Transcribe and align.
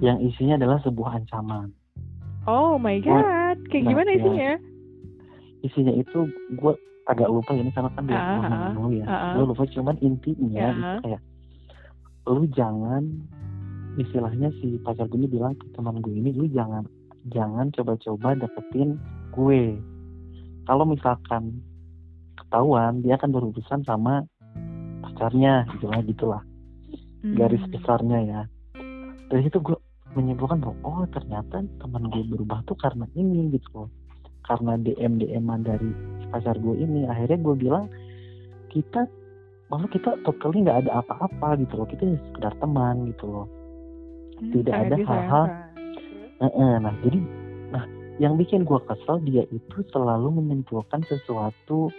yang 0.00 0.18
isinya 0.20 0.54
adalah 0.56 0.78
sebuah 0.80 1.18
ancaman. 1.18 1.74
Oh 2.44 2.76
my 2.76 2.96
god, 2.98 3.58
kayak 3.68 3.82
Nah, 3.82 3.90
gimana 3.92 4.08
ya. 4.08 4.16
isinya? 4.16 4.52
Isinya 5.60 5.92
itu 5.92 6.18
gue 6.54 6.72
agak 7.04 7.28
lupa 7.28 7.50
ya 7.50 7.60
ini 7.60 7.72
karena 7.72 7.90
kan 7.90 8.04
dia 8.04 8.16
Ah, 8.16 8.38
ah, 8.38 8.70
dulu 8.70 8.88
ya. 8.94 9.04
ah, 9.04 9.12
ah. 9.12 9.32
Gue 9.34 9.44
lupa 9.46 9.64
cuman 9.66 9.96
intinya 9.98 10.48
Ya. 10.54 10.70
itu 10.70 10.94
kayak 11.02 11.22
lu 12.28 12.44
jangan 12.48 13.02
istilahnya 13.96 14.52
si 14.54 14.76
pacar 14.78 15.08
gue 15.08 15.16
ini 15.16 15.26
bilang 15.26 15.56
ke 15.56 15.64
teman 15.72 15.98
gue 15.98 16.12
ini 16.12 16.30
lu 16.30 16.44
jangan 16.46 16.84
jangan 17.26 17.72
coba-coba 17.72 18.36
deketin 18.36 19.00
gue. 19.30 19.80
Kalau 20.62 20.84
misalkan 20.84 21.64
ketahuan 22.38 23.00
dia 23.00 23.16
akan 23.16 23.30
berurusan 23.30 23.80
sama 23.82 24.24
pacarnya 25.02 25.66
gitu 25.74 25.88
lah 25.88 26.00
gitulah 26.02 26.42
garis 27.34 27.60
Hmm. 27.60 27.72
besarnya 27.72 28.18
ya 28.22 28.40
dari 29.26 29.42
situ 29.42 29.58
gue 29.58 29.74
menyimpulkan 30.16 30.62
bahwa 30.62 30.76
oh 30.84 31.04
ternyata 31.12 31.64
teman 31.80 32.08
gue 32.08 32.22
berubah 32.32 32.64
tuh 32.64 32.76
karena 32.80 33.04
ini 33.16 33.52
gitu 33.52 33.68
loh. 33.74 33.88
Karena 34.46 34.80
DM 34.80 35.20
DM 35.20 35.44
dari 35.60 35.90
pacar 36.32 36.56
gue 36.56 36.74
ini 36.80 37.04
akhirnya 37.04 37.38
gue 37.40 37.54
bilang 37.56 37.84
kita 38.72 39.04
malah 39.68 39.88
kita 39.92 40.16
totally 40.24 40.64
nggak 40.64 40.88
ada 40.88 41.04
apa-apa 41.04 41.60
gitu 41.60 41.74
loh. 41.76 41.86
Kita 41.88 42.02
ya 42.08 42.18
sekedar 42.32 42.54
teman 42.56 43.12
gitu 43.12 43.26
loh. 43.28 43.46
Hmm, 44.38 44.52
tidak 44.54 44.72
sangat 44.72 44.86
ada 44.86 44.96
disayangkan. 44.96 45.28
hal-hal 45.28 45.46
Heeh, 46.38 46.72
nah 46.78 46.94
jadi 47.02 47.18
nah 47.74 47.84
yang 48.22 48.38
bikin 48.38 48.62
gue 48.62 48.78
kesel 48.86 49.18
dia 49.26 49.42
itu 49.50 49.78
selalu 49.90 50.38
menyimpulkan 50.38 51.02
sesuatu 51.10 51.90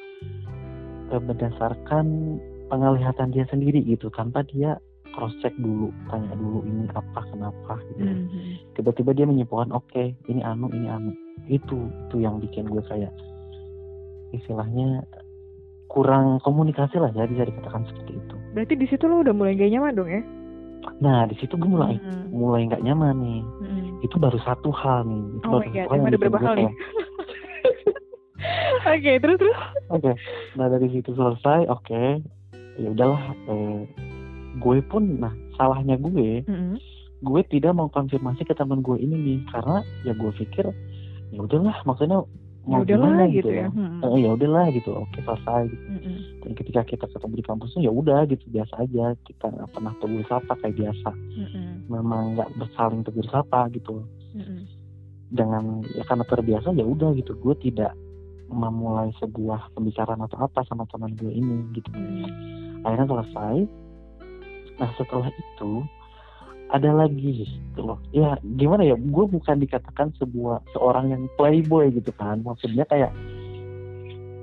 eh, 1.12 1.20
berdasarkan 1.20 2.40
penglihatan 2.72 3.36
dia 3.36 3.44
sendiri 3.52 3.84
gitu 3.84 4.08
tanpa 4.16 4.48
dia 4.48 4.80
cross 5.12 5.34
check 5.40 5.54
dulu 5.56 5.90
tanya 6.08 6.34
dulu 6.34 6.62
ini 6.64 6.86
apa 6.92 7.22
kenapa 7.28 7.78
gitu 7.88 8.04
Hmm. 8.04 8.54
tiba-tiba 8.74 9.12
dia 9.12 9.26
menyimpulkan 9.26 9.70
oke 9.70 10.04
ini 10.26 10.42
anu 10.42 10.70
ini 10.70 10.88
anu 10.88 11.12
itu 11.46 11.78
itu 12.08 12.16
yang 12.18 12.38
bikin 12.38 12.66
gue 12.66 12.82
kayak 12.84 13.12
istilahnya 14.32 15.02
kurang 15.88 16.38
komunikasi 16.40 16.96
lah 16.96 17.10
ya 17.12 17.26
bisa 17.26 17.44
dikatakan 17.44 17.84
seperti 17.86 18.14
itu 18.16 18.36
Berarti 18.50 18.74
di 18.76 18.86
situ 18.86 19.04
lo 19.04 19.22
udah 19.22 19.32
mulai 19.32 19.54
gak 19.54 19.70
nyaman 19.70 19.94
dong 19.94 20.10
ya? 20.10 20.22
nah 20.98 21.24
di 21.24 21.36
situ 21.36 21.54
gue 21.54 21.68
mulai 21.68 21.98
Hmm. 21.98 22.32
mulai 22.32 22.64
nggak 22.66 22.82
nyaman 22.82 23.16
nih 23.18 23.42
Hmm. 23.60 24.00
itu 24.00 24.16
baru 24.16 24.40
satu 24.40 24.72
hal 24.72 25.04
nih 25.04 25.24
itu 25.36 25.46
Oh 25.46 25.58
baru 25.58 25.62
my 25.62 25.70
god, 25.76 25.88
yang 25.92 26.06
ada 26.06 26.18
berapa 26.18 26.40
hal 26.40 26.54
nih? 26.56 26.72
Oke, 28.90 29.12
terus 29.20 29.38
terus. 29.38 29.60
Oke, 29.90 30.12
nah 30.56 30.66
dari 30.66 30.88
situ 30.88 31.12
selesai, 31.12 31.68
oke, 31.68 32.24
ya 32.80 32.88
udahlah. 32.88 33.36
Eh, 33.46 33.80
gue 34.60 34.78
pun, 34.86 35.04
nah 35.20 35.34
salahnya 35.56 35.96
gue, 35.96 36.44
Hmm. 36.46 36.76
gue 37.20 37.42
tidak 37.48 37.76
mau 37.76 37.88
konfirmasi 37.88 38.44
ke 38.44 38.54
teman 38.54 38.80
gue 38.80 38.96
ini 38.96 39.16
nih, 39.16 39.40
karena 39.50 39.84
ya 40.04 40.14
gue 40.14 40.32
pikir 40.36 40.68
ya 41.32 41.40
udahlah, 41.40 41.76
maksudnya 41.84 42.24
Ya 42.68 42.76
mau 42.76 42.84
udahlah 42.84 43.08
gimana 43.10 43.24
gitu 43.32 43.36
gitu 43.40 43.50
ya. 43.56 43.66
ya. 43.66 43.68
Hmm. 43.72 44.00
Eh, 44.04 44.18
ya 44.20 44.30
udahlah 44.36 44.66
gitu, 44.70 44.90
oke 44.94 45.20
selesai. 45.24 45.62
Gitu. 45.72 45.86
Hmm. 45.90 46.20
Dan 46.44 46.52
ketika 46.54 46.82
kita 46.86 47.06
ketemu 47.08 47.34
di 47.40 47.46
kampusnya 47.48 47.82
ya 47.88 47.92
udah 47.92 48.20
gitu 48.28 48.46
biasa 48.52 48.74
aja, 48.84 49.06
kita 49.26 49.46
nggak 49.50 49.70
pernah 49.74 49.94
tegur 49.98 50.24
sapa 50.28 50.54
kayak 50.60 50.76
biasa. 50.78 51.10
Hmm. 51.10 51.74
Memang 51.90 52.24
nggak 52.38 52.50
bersaling 52.60 53.02
tegur 53.02 53.26
sapa 53.26 53.72
gitu. 53.74 54.04
Hmm. 54.36 54.68
Dengan 55.30 55.82
ya 55.96 56.04
karena 56.06 56.26
terbiasa 56.28 56.76
ya 56.76 56.86
udah 56.86 57.16
gitu, 57.18 57.34
gue 57.42 57.56
tidak 57.64 57.96
memulai 58.50 59.14
sebuah 59.22 59.74
pembicaraan 59.74 60.26
atau 60.26 60.42
apa 60.42 60.66
sama 60.66 60.86
teman 60.90 61.14
gue 61.16 61.30
ini 61.30 61.70
gitu. 61.74 61.90
Hmm. 61.94 62.26
akhirnya 62.80 63.12
selesai 63.12 63.56
nah 64.80 64.90
setelah 64.96 65.28
itu 65.30 65.84
ada 66.70 66.94
lagi 66.94 67.50
gitu 67.50 67.82
loh. 67.82 68.00
Ya 68.14 68.38
gimana 68.58 68.86
ya? 68.86 68.96
Gue 68.96 69.26
bukan 69.26 69.58
dikatakan 69.58 70.14
sebuah 70.22 70.62
seorang 70.78 71.10
yang 71.10 71.24
playboy 71.36 71.90
gitu 71.90 72.14
kan. 72.14 72.46
Maksudnya 72.46 72.86
kayak 72.86 73.10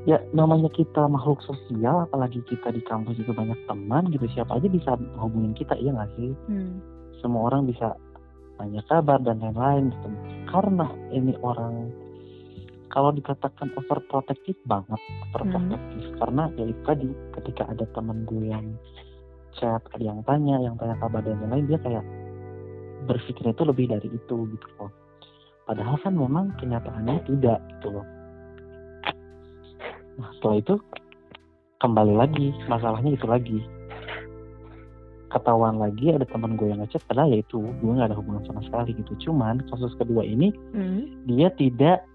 ya 0.06 0.22
namanya 0.30 0.70
kita 0.70 1.06
makhluk 1.10 1.42
sosial 1.42 2.06
apalagi 2.06 2.38
kita 2.46 2.70
di 2.70 2.82
kampus 2.86 3.18
itu 3.18 3.34
banyak 3.34 3.58
teman 3.66 4.06
gitu 4.14 4.26
siapa 4.30 4.54
aja 4.58 4.70
bisa 4.70 4.94
hubungin 5.18 5.54
kita 5.54 5.74
iya 5.78 5.90
nggak 5.94 6.12
sih? 6.18 6.30
Hmm. 6.46 6.78
semua 7.24 7.48
orang 7.48 7.64
bisa 7.64 7.96
tanya 8.60 8.84
kabar 8.86 9.18
dan 9.24 9.40
lain-lain 9.40 9.90
gitu. 9.90 10.08
Karena 10.46 10.86
ini 11.10 11.32
orang 11.42 11.90
kalau 12.92 13.10
dikatakan 13.10 13.72
overprotective 13.74 14.58
banget 14.66 15.00
overprotective. 15.30 16.06
Karena 16.22 16.50
ya 16.54 16.64
itu 16.70 16.82
tadi 16.86 17.08
ketika 17.40 17.62
ada 17.66 17.84
teman 17.94 18.22
gue 18.28 18.46
yang 18.46 18.66
chat 19.56 19.82
ada 19.92 20.04
yang 20.04 20.20
tanya 20.24 20.60
yang 20.60 20.76
tanya 20.76 20.96
kabar 21.00 21.24
dan 21.24 21.40
lain-lain 21.42 21.66
dia 21.66 21.78
kayak 21.80 22.04
berpikirnya 23.06 23.54
itu 23.54 23.64
lebih 23.64 23.86
dari 23.88 24.08
itu 24.10 24.36
gitu 24.50 24.66
loh. 24.78 24.90
Padahal 25.66 25.98
kan 25.98 26.14
memang 26.14 26.54
kenyataannya 26.62 27.26
tidak 27.26 27.58
gitu 27.78 27.88
loh. 27.90 28.06
Nah 30.16 30.28
setelah 30.38 30.56
itu 30.62 30.74
kembali 31.82 32.14
lagi 32.14 32.54
masalahnya 32.70 33.14
itu 33.14 33.26
lagi. 33.26 33.60
Ketahuan 35.26 35.82
lagi 35.82 36.14
ada 36.14 36.24
teman 36.24 36.54
gue 36.54 36.70
yang 36.70 36.80
ngechat 36.80 37.02
padahal 37.10 37.34
ya 37.34 37.42
itu 37.42 37.58
gue 37.58 37.90
nggak 37.92 38.14
ada 38.14 38.16
hubungan 38.16 38.46
sama 38.46 38.62
sekali 38.62 38.94
gitu. 38.94 39.12
Cuman 39.28 39.60
kasus 39.68 39.92
kedua 39.98 40.22
ini 40.22 40.54
Hmm. 40.72 41.26
dia 41.26 41.50
tidak 41.58 42.06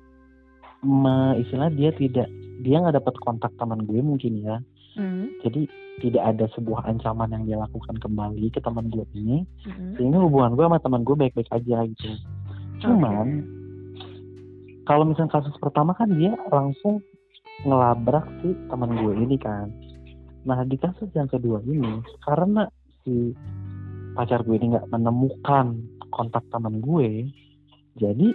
me, 0.82 1.38
istilah 1.44 1.70
dia 1.76 1.92
tidak 1.94 2.32
dia 2.62 2.78
nggak 2.82 2.98
dapat 3.04 3.16
kontak 3.22 3.52
teman 3.60 3.84
gue 3.86 4.00
mungkin 4.00 4.42
ya. 4.42 4.58
Hmm. 4.92 5.32
jadi 5.40 5.72
tidak 6.02 6.24
ada 6.28 6.46
sebuah 6.52 6.84
ancaman 6.84 7.30
yang 7.30 7.44
dia 7.46 7.58
lakukan 7.58 7.96
kembali 7.96 8.50
ke 8.50 8.60
teman 8.60 8.90
gue 8.90 9.06
ini 9.14 9.46
Hmm. 9.64 9.94
sehingga 9.96 10.20
hubungan 10.20 10.54
gue 10.54 10.66
sama 10.66 10.80
teman 10.80 11.02
gue 11.02 11.16
baik-baik 11.16 11.50
aja 11.50 11.86
gitu 11.86 12.10
cuman 12.82 13.46
kalau 14.84 15.06
misalnya 15.06 15.38
kasus 15.38 15.54
pertama 15.58 15.94
kan 15.94 16.10
dia 16.10 16.34
langsung 16.50 17.00
ngelabrak 17.62 18.26
si 18.42 18.58
teman 18.68 18.98
gue 18.98 19.14
ini 19.16 19.38
kan 19.38 19.70
nah 20.42 20.66
di 20.66 20.74
kasus 20.76 21.06
yang 21.14 21.30
kedua 21.30 21.62
ini 21.62 22.02
karena 22.20 22.66
si 23.02 23.38
pacar 24.12 24.42
gue 24.42 24.58
ini 24.58 24.74
nggak 24.74 24.90
menemukan 24.90 25.78
kontak 26.10 26.42
teman 26.50 26.82
gue 26.82 27.30
jadi 27.96 28.28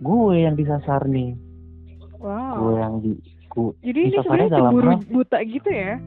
gue 0.00 0.34
yang 0.34 0.56
disasar 0.56 1.04
nih 1.04 1.36
Wow. 2.16 2.54
gue 2.54 2.72
yang 2.78 2.94
di 3.02 3.12
gue 3.50 3.72
Jadi 3.82 4.00
ini 4.08 4.16
sebenarnya 4.16 4.50
dalam 4.54 4.72
buta 5.04 5.38
gitu 5.42 5.66
ya? 5.68 5.98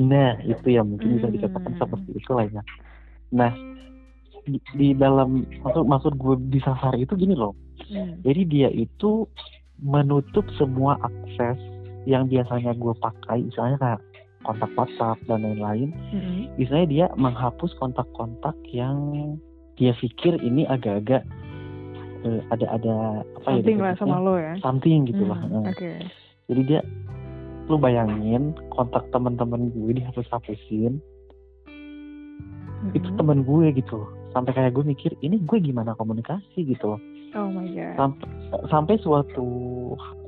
Nah, 0.00 0.40
itu 0.48 0.66
ya 0.72 0.80
mungkin 0.80 1.20
bisa 1.20 1.28
Hmm. 1.28 1.36
dikatakan 1.36 1.72
seperti 1.76 2.10
itu 2.16 2.30
lah 2.32 2.46
ya. 2.48 2.62
Nah, 3.36 3.52
di, 4.48 4.58
di 4.72 4.88
dalam 4.96 5.44
maksud 5.60 5.84
maksud 5.84 6.12
gue 6.16 6.34
disasar 6.48 6.96
itu 6.96 7.12
gini 7.20 7.36
loh. 7.36 7.52
Hmm. 7.92 8.16
Jadi 8.24 8.42
dia 8.48 8.68
itu 8.72 9.28
menutup 9.80 10.48
semua 10.56 10.96
akses 11.04 11.60
yang 12.08 12.32
biasanya 12.32 12.72
gue 12.72 12.94
pakai, 12.96 13.44
misalnya 13.44 13.76
kayak 13.76 14.00
kontak 14.40 14.72
WhatsApp 14.72 15.20
dan 15.28 15.44
lain-lain. 15.44 15.92
Hmm. 16.12 16.48
Misalnya 16.56 16.86
dia 16.88 17.06
menghapus 17.20 17.76
kontak-kontak 17.76 18.56
yang 18.72 18.96
dia 19.76 19.92
pikir 19.96 20.40
ini 20.40 20.64
agak-agak 20.64 21.28
eh, 22.24 22.40
ada 22.52 22.66
ada 22.72 22.96
apa 23.36 23.48
ya? 23.52 23.60
Something 23.60 23.78
lah 23.80 23.92
disebutnya? 23.92 24.00
sama 24.00 24.16
lo 24.24 24.34
ya. 24.40 24.54
Something 24.64 24.98
gitu 25.08 25.24
lah. 25.28 25.40
Hmm, 25.44 25.64
eh. 25.68 25.72
Oke. 25.72 25.92
Jadi 26.48 26.62
dia 26.64 26.80
lu 27.66 27.76
bayangin 27.76 28.42
kontak 28.70 29.04
teman-teman 29.10 29.68
gue 29.70 29.98
dihapus-hapusin 29.98 30.98
Hmm. 32.80 32.96
itu 32.96 33.12
teman 33.12 33.44
gue 33.44 33.76
gitu 33.76 33.92
loh 33.94 34.08
sampai 34.30 34.56
kayak 34.56 34.72
gue 34.72 34.84
mikir 34.86 35.12
ini 35.20 35.36
gue 35.38 35.58
gimana 35.60 35.92
komunikasi 35.94 36.64
gitu 36.64 36.96
loh 36.96 37.00
Oh 37.30 37.46
my 37.46 37.68
god. 37.68 37.92
sampai 37.94 38.26
sampai 38.66 38.94
suatu 38.98 39.46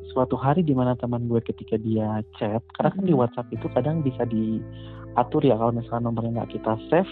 suatu 0.07 0.37
hari 0.37 0.61
di 0.61 0.71
mana 0.71 0.93
teman 0.93 1.25
gue 1.25 1.41
ketika 1.41 1.75
dia 1.75 2.21
chat 2.37 2.61
karena 2.77 2.93
kan 2.93 3.03
di. 3.03 3.17
WhatsApp 3.17 3.49
itu 3.49 3.67
kadang 3.73 4.05
bisa 4.05 4.29
diatur 4.29 5.41
ya 5.41 5.57
kalau 5.57 5.73
misalnya 5.73 6.07
nomornya 6.07 6.31
nggak 6.39 6.53
kita 6.53 6.73
save 6.87 7.09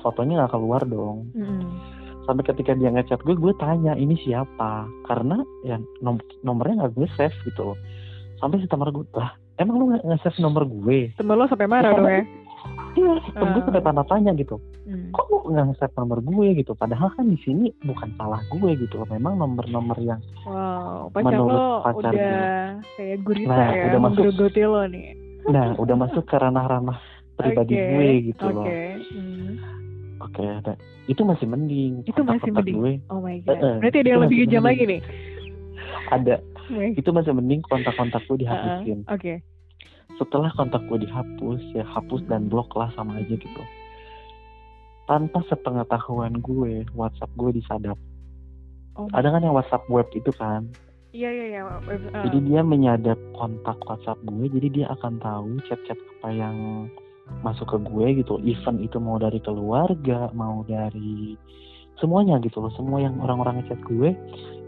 fotonya 0.00 0.38
nggak 0.40 0.54
keluar 0.54 0.82
dong 0.82 1.34
Hmm. 1.34 1.66
sampai 2.22 2.46
ketika 2.46 2.72
dia 2.72 2.88
ngechat 2.88 3.18
gue 3.20 3.34
gue 3.34 3.52
tanya 3.58 3.92
ini 3.92 4.14
siapa 4.16 4.86
karena 5.04 5.42
ya 5.62 5.76
nom- 5.98 6.22
nomornya 6.40 6.86
nggak 6.86 6.94
gue 6.94 7.08
save 7.12 7.34
gitu 7.42 7.74
loh 7.74 7.78
sampai 8.38 8.62
si 8.62 8.70
teman 8.70 8.88
gue 8.88 9.02
lah 9.12 9.34
emang 9.56 9.76
lu 9.76 9.84
nge-save 9.96 10.38
nomor 10.38 10.64
gue 10.64 11.10
Temen 11.14 11.34
lo 11.34 11.44
sampai 11.44 11.66
marah 11.66 11.92
dong 11.92 12.04
ya? 12.04 12.22
iya 12.94 13.12
temen 13.28 13.50
gue 13.50 13.60
Ah. 13.60 13.66
sampai 13.66 13.82
tanda 13.82 14.04
tanya 14.04 14.32
gitu 14.32 14.56
Hmm. 14.82 15.10
kok 15.10 15.26
lu 15.26 15.50
nggak 15.50 15.66
nge-save 15.68 15.96
nomor 15.96 16.18
gue 16.20 16.48
gitu 16.56 16.72
padahal 16.72 17.10
kan 17.10 17.26
di 17.26 17.38
sini 17.38 17.74
bukan 17.80 18.10
salah 18.14 18.38
gue 18.46 18.70
gitu 18.76 19.02
memang 19.04 19.34
nomor-nomor 19.36 19.98
yang 19.98 20.22
Wow, 20.42 21.10
pacar 21.10 21.34
Menurut 21.34 21.50
lo 21.50 21.66
pacar 21.82 22.12
udah 22.12 22.46
kayak 22.94 23.18
gurita 23.20 23.50
Nah, 23.50 23.68
ya, 23.68 23.84
udah 23.88 24.00
masuk. 24.00 24.24
lo 24.64 24.80
nih. 24.86 25.06
nah 25.46 25.66
udah 25.74 25.96
masuk 25.96 26.24
ke 26.24 26.36
ranah-ranah 26.36 26.98
pribadi 27.34 27.74
Oke, 27.74 27.86
gue 27.88 28.08
gitu 28.26 28.44
Oke. 28.44 28.54
loh 28.54 28.64
Hmm. 29.12 29.52
oke 30.18 30.42
dan 30.62 30.76
itu 31.06 31.22
masih 31.22 31.46
mending 31.46 31.92
Itu 32.04 32.20
masih 32.22 32.50
mending. 32.50 32.76
gue 32.76 32.92
Oh 33.08 33.18
my 33.20 33.38
god. 33.40 33.58
Berarti 33.78 33.98
ada 34.00 34.08
yang 34.08 34.22
lebih 34.22 34.38
kejam 34.42 34.62
lagi 34.62 34.82
nih. 34.84 35.00
ada 36.08 36.34
Oke. 36.66 36.98
itu 36.98 37.10
masih 37.10 37.32
mending 37.32 37.62
kontak-kontak 37.64 38.22
gue 38.26 38.42
dihapusin 38.42 39.06
Oke. 39.06 39.40
setelah 40.18 40.50
kontak 40.54 40.82
gue 40.86 40.98
dihapus 41.02 41.62
ya 41.72 41.84
hapus 41.86 42.22
dan 42.26 42.50
blok 42.50 42.74
lah 42.74 42.90
sama 42.94 43.18
aja 43.18 43.34
gitu 43.34 43.62
tanpa 45.06 45.42
sepengetahuan 45.46 46.42
gue 46.42 46.82
WhatsApp 46.92 47.30
gue 47.38 47.50
disadap 47.56 47.98
Oh. 48.96 49.12
ada 49.12 49.28
kan 49.28 49.44
yang 49.44 49.52
WhatsApp 49.52 49.84
web 49.92 50.08
itu 50.16 50.32
kan 50.32 50.64
Iya 51.12 51.28
iya 51.28 51.44
iya. 51.52 51.60
eh, 51.84 52.00
jadi 52.28 52.38
dia 52.48 52.60
menyadap 52.64 53.20
kontak 53.36 53.76
WhatsApp 53.84 54.16
gue 54.24 54.48
jadi 54.48 54.68
dia 54.72 54.86
akan 54.88 55.20
tahu 55.20 55.60
chat-chat 55.68 56.00
apa 56.16 56.28
yang 56.32 56.88
masuk 57.44 57.68
ke 57.68 57.78
gue 57.84 58.24
gitu 58.24 58.40
event 58.40 58.80
itu 58.80 58.96
mau 58.96 59.20
dari 59.20 59.36
keluarga 59.44 60.32
mau 60.32 60.64
dari 60.64 61.36
semuanya 61.96 62.36
gitu 62.44 62.60
loh 62.60 62.72
semua 62.76 63.00
yang 63.00 63.16
orang-orang 63.24 63.64
chat 63.64 63.80
gue 63.88 64.12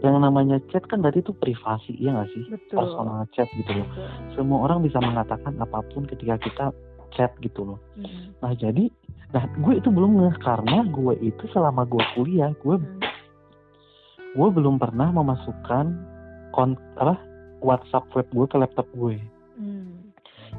yang 0.01 0.15
namanya 0.17 0.57
chat 0.73 0.81
kan 0.89 1.03
berarti 1.03 1.21
itu 1.21 1.35
privasi 1.35 1.93
ya 1.99 2.15
nggak 2.15 2.29
sih 2.33 2.43
betul. 2.49 2.77
personal 2.81 3.27
chat 3.35 3.45
gitu 3.53 3.71
loh 3.75 3.85
Betul. 3.85 4.07
semua 4.33 4.57
orang 4.65 4.79
bisa 4.81 4.97
mengatakan 4.97 5.53
apa 5.59 5.79
pun 5.93 6.09
ketika 6.09 6.35
kita 6.41 6.65
chat 7.13 7.31
gitu 7.41 7.73
loh 7.73 7.79
Mm. 7.97 8.33
nah 8.41 8.53
jadi 8.53 8.89
nah 9.29 9.43
gue 9.61 9.73
itu 9.77 9.89
belum 9.93 10.17
ngeh 10.23 10.35
karena 10.41 10.87
gue 10.89 11.13
itu 11.21 11.43
selama 11.53 11.85
gue 11.85 12.01
kuliah 12.17 12.49
gue 12.65 12.75
Mm. 12.81 13.01
gue 14.33 14.47
belum 14.49 14.77
pernah 14.77 15.09
memasukkan 15.13 15.85
kon 16.49 16.73
apa 16.97 17.17
WhatsApp 17.61 18.09
web 18.15 18.25
gue 18.33 18.45
ke 18.49 18.57
laptop 18.57 18.87
gue 18.97 19.21
Mm. 19.59 20.15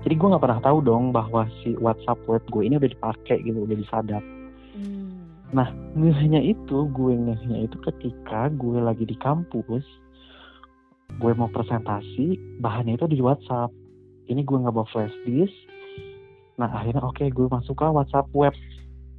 jadi 0.06 0.14
gue 0.14 0.28
nggak 0.30 0.42
pernah 0.44 0.60
tahu 0.62 0.78
dong 0.86 1.10
bahwa 1.10 1.50
si 1.62 1.74
WhatsApp 1.80 2.20
web 2.30 2.44
gue 2.46 2.62
ini 2.62 2.78
udah 2.78 2.90
dipakai 2.90 3.42
gitu 3.42 3.66
udah 3.66 3.74
disadap 3.74 4.22
Mm. 5.50 5.98
ngehnya 5.98 6.40
itu 6.46 6.86
gue 6.94 7.12
ngehnya 7.14 7.66
itu 7.66 7.76
ketika 7.82 8.46
gue 8.54 8.78
lagi 8.78 9.02
di 9.02 9.18
kampus 9.18 9.82
gue 11.18 11.32
mau 11.34 11.50
presentasi 11.50 12.38
bahannya 12.62 12.94
itu 12.94 13.10
di 13.10 13.18
WhatsApp 13.18 13.74
ini 14.30 14.46
gue 14.46 14.56
nggak 14.62 14.74
bawa 14.74 14.86
flash 14.94 15.14
disk 15.26 15.54
nah 16.54 16.70
akhirnya 16.70 17.02
oke 17.02 17.24
gue 17.26 17.46
masuk 17.50 17.74
ke 17.74 17.86
WhatsApp 17.88 18.30
web 18.30 18.54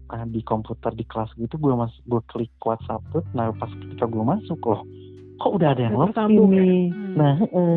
nah, 0.07 0.23
di 0.23 0.39
komputer 0.45 0.95
di 0.95 1.03
kelas 1.03 1.31
gitu 1.35 1.59
gue 1.59 1.73
mas 1.75 1.91
gue 2.07 2.21
klik 2.31 2.53
WhatsApp 2.63 3.03
web 3.11 3.25
nah 3.35 3.51
pas 3.51 3.69
ketika 3.69 4.07
gue 4.07 4.23
masuk 4.23 4.59
loh 4.63 4.81
kok 5.41 5.51
udah 5.57 5.73
ada 5.73 5.81
yang 5.89 5.97
login 5.97 6.31
ya? 6.31 6.47
nih 6.47 6.81
Hmm. 6.91 7.15
nah 7.17 7.33
heeh. 7.43 7.75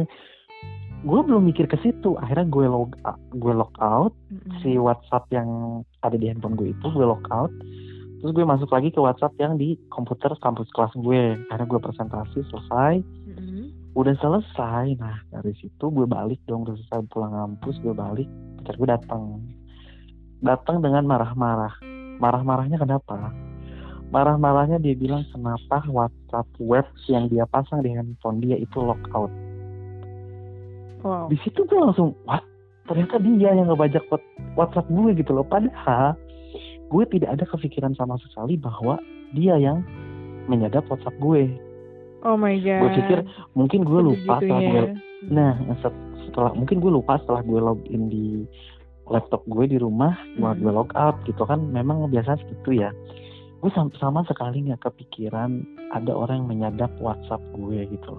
gue 1.05 1.21
belum 1.27 1.43
mikir 1.49 1.67
ke 1.67 1.77
situ 1.83 2.15
akhirnya 2.23 2.47
gue 2.49 2.65
log 2.71 2.95
gue 3.35 3.53
log 3.57 3.73
out 3.83 4.15
Mm-mm. 4.31 4.63
si 4.63 4.79
WhatsApp 4.79 5.27
yang 5.35 5.49
ada 6.05 6.15
di 6.15 6.31
handphone 6.31 6.55
gue 6.55 6.71
itu 6.71 6.87
gue 6.93 7.05
lockout 7.05 7.53
terus 8.25 8.41
gue 8.41 8.49
masuk 8.49 8.73
lagi 8.73 8.89
ke 8.89 8.97
WhatsApp 8.97 9.37
yang 9.37 9.61
di 9.61 9.77
komputer 9.93 10.33
kampus 10.41 10.73
kelas 10.73 10.97
gue. 10.97 11.37
Karena 11.45 11.65
gue 11.69 11.77
presentasi 11.77 12.41
selesai. 12.49 13.05
Mm-mm. 13.37 13.69
udah 13.93 14.17
selesai. 14.17 14.97
Nah 14.97 15.21
dari 15.29 15.53
situ 15.61 15.85
gue 15.93 16.09
balik 16.09 16.41
dong. 16.49 16.65
Udah 16.65 16.73
selesai 16.73 17.05
pulang 17.13 17.37
kampus 17.37 17.77
gue 17.85 17.93
balik. 17.93 18.25
Pacar 18.57 18.81
gue 18.81 18.89
datang. 18.89 19.45
Datang 20.41 20.81
dengan 20.81 21.05
marah-marah. 21.05 21.77
Marah-marahnya 22.17 22.81
kenapa? 22.81 23.29
Marah-marahnya 24.09 24.81
dia 24.81 24.97
bilang 24.97 25.29
kenapa 25.29 25.85
WhatsApp 25.85 26.49
web 26.65 26.89
yang 27.13 27.29
dia 27.29 27.45
pasang 27.45 27.85
di 27.85 27.93
handphone 27.93 28.41
dia 28.41 28.57
itu 28.57 28.81
lockout 28.81 29.29
Wow. 31.05 31.29
di 31.29 31.37
situ 31.45 31.69
gue 31.69 31.77
langsung 31.77 32.17
what? 32.25 32.41
Ternyata 32.89 33.21
dia 33.21 33.53
yang 33.53 33.69
ngebajak 33.69 34.09
WhatsApp 34.57 34.89
gue 34.89 35.13
gitu 35.21 35.37
loh. 35.37 35.45
Padahal 35.45 36.17
gue 36.95 37.05
tidak 37.11 37.31
ada 37.33 37.45
kepikiran 37.45 37.91
sama 37.93 38.15
sekali 38.21 38.55
bahwa 38.55 39.03
dia 39.33 39.59
yang 39.59 39.83
menyadap 40.47 40.87
WhatsApp 40.87 41.19
gue 41.19 41.51
Oh 42.23 42.39
my 42.39 42.55
god. 42.57 42.81
gue 42.81 42.91
pikir 42.97 43.19
mungkin 43.53 43.83
gue 43.83 44.01
lupa 44.05 44.39
setelah 44.39 44.63
gue 44.63 44.83
Sebegitunya. 44.87 45.27
nah 45.27 45.53
set- 45.77 46.03
setelah 46.25 46.55
mungkin 46.55 46.79
gue 46.79 46.93
lupa 46.93 47.19
setelah 47.19 47.43
gue 47.43 47.59
login 47.59 48.03
di 48.07 48.27
laptop 49.05 49.43
gue 49.45 49.65
di 49.67 49.77
rumah 49.77 50.15
gue 50.33 50.41
Hmm. 50.41 50.57
gue 50.57 50.73
log 50.73 50.95
out 50.95 51.19
gitu 51.25 51.43
kan 51.43 51.61
memang 51.61 52.07
biasa 52.07 52.39
segitu 52.39 52.79
ya 52.79 52.95
gue 53.59 53.71
sama, 53.71 53.91
sama 53.95 54.21
sekali 54.23 54.63
nggak 54.63 54.81
kepikiran 54.83 55.61
ada 55.91 56.13
orang 56.13 56.39
yang 56.39 56.49
menyadap 56.49 56.95
WhatsApp 56.97 57.43
gue 57.53 57.91
gitu 57.91 58.15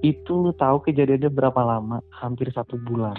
itu 0.00 0.30
lu 0.30 0.52
tahu 0.52 0.78
kejadiannya 0.80 1.26
berapa 1.28 1.58
lama 1.58 1.98
hampir 2.12 2.46
satu 2.48 2.78
bulan 2.78 3.18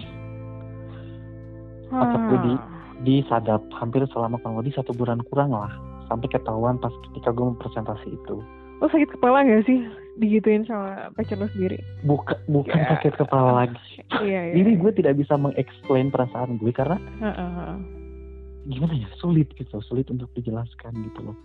WhatsApp 1.89 2.23
gue 2.25 2.39
di- 2.45 2.55
Ah. 2.55 2.78
Disadap 3.01 3.61
hampir 3.73 4.03
selama 4.07 4.37
kurang 4.37 4.57
lebih 4.57 4.73
satu 4.73 4.91
bulan 4.91 5.19
kurang 5.25 5.51
lah 5.51 5.71
sampai 6.05 6.27
ketahuan 6.27 6.75
pas 6.75 6.91
ketika 7.05 7.29
gue 7.29 7.45
mau 7.45 7.55
presentasi 7.55 8.09
itu 8.09 8.37
Lo 8.79 8.87
sakit 8.87 9.11
kepala 9.11 9.43
gak 9.43 9.65
sih 9.65 9.83
digituin 10.15 10.63
sama 10.63 11.11
pacar 11.11 11.35
lo 11.35 11.47
sendiri? 11.49 11.79
bukan 12.01 12.35
bukan 12.47 12.75
Ya. 12.75 12.87
sakit 12.93 13.13
kepala 13.17 13.51
lagi 13.57 13.79
Iya 14.17 14.41
iya. 14.45 14.53
jadi 14.55 14.71
gue 14.75 14.91
tidak 14.93 15.13
bisa 15.15 15.35
mengeksplain 15.35 16.07
perasaan 16.07 16.55
gue 16.55 16.71
karena 16.71 16.95
heeh. 17.19 17.75
gimana 18.67 18.93
ya 18.93 19.07
sulit 19.15 19.47
gitu 19.53 19.79
sulit 19.81 20.07
untuk 20.07 20.27
dijelaskan 20.33 20.91
gitu 21.03 21.21
loh 21.23 21.37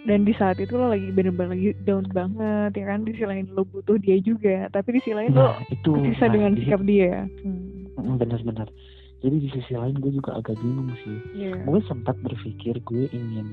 Dan 0.00 0.24
di 0.24 0.32
saat 0.32 0.56
itu 0.56 0.72
lo 0.72 0.88
lagi 0.88 1.08
bener-bener 1.10 1.52
lagi 1.52 1.70
down 1.82 2.08
banget 2.08 2.72
ya 2.72 2.88
kan. 2.88 3.04
Di 3.04 3.12
sisi 3.12 3.20
lain 3.22 3.52
lo 3.52 3.68
butuh 3.68 4.00
dia 4.00 4.16
juga. 4.18 4.64
Tapi 4.70 4.96
di 4.96 4.98
sisi 4.98 5.12
lain 5.12 5.28
lo 5.30 5.52
nah 5.52 5.60
itu 5.68 5.92
bisa 5.92 6.24
nah, 6.24 6.32
dengan 6.32 6.50
di- 6.56 6.64
sikap 6.64 6.80
dia. 6.82 7.28
Hmm. 7.44 7.84
Mm, 8.00 8.16
benar-benar 8.16 8.72
jadi 9.20 9.36
di 9.36 9.48
sisi 9.50 9.72
lain 9.72 9.94
gue 9.94 10.12
juga 10.12 10.34
agak 10.34 10.56
bingung 10.56 10.90
sih 10.98 11.16
Iya. 11.36 11.60
gue 11.60 11.78
sempat 11.82 12.16
berpikir 12.18 12.80
gue 12.80 13.04
ingin 13.10 13.46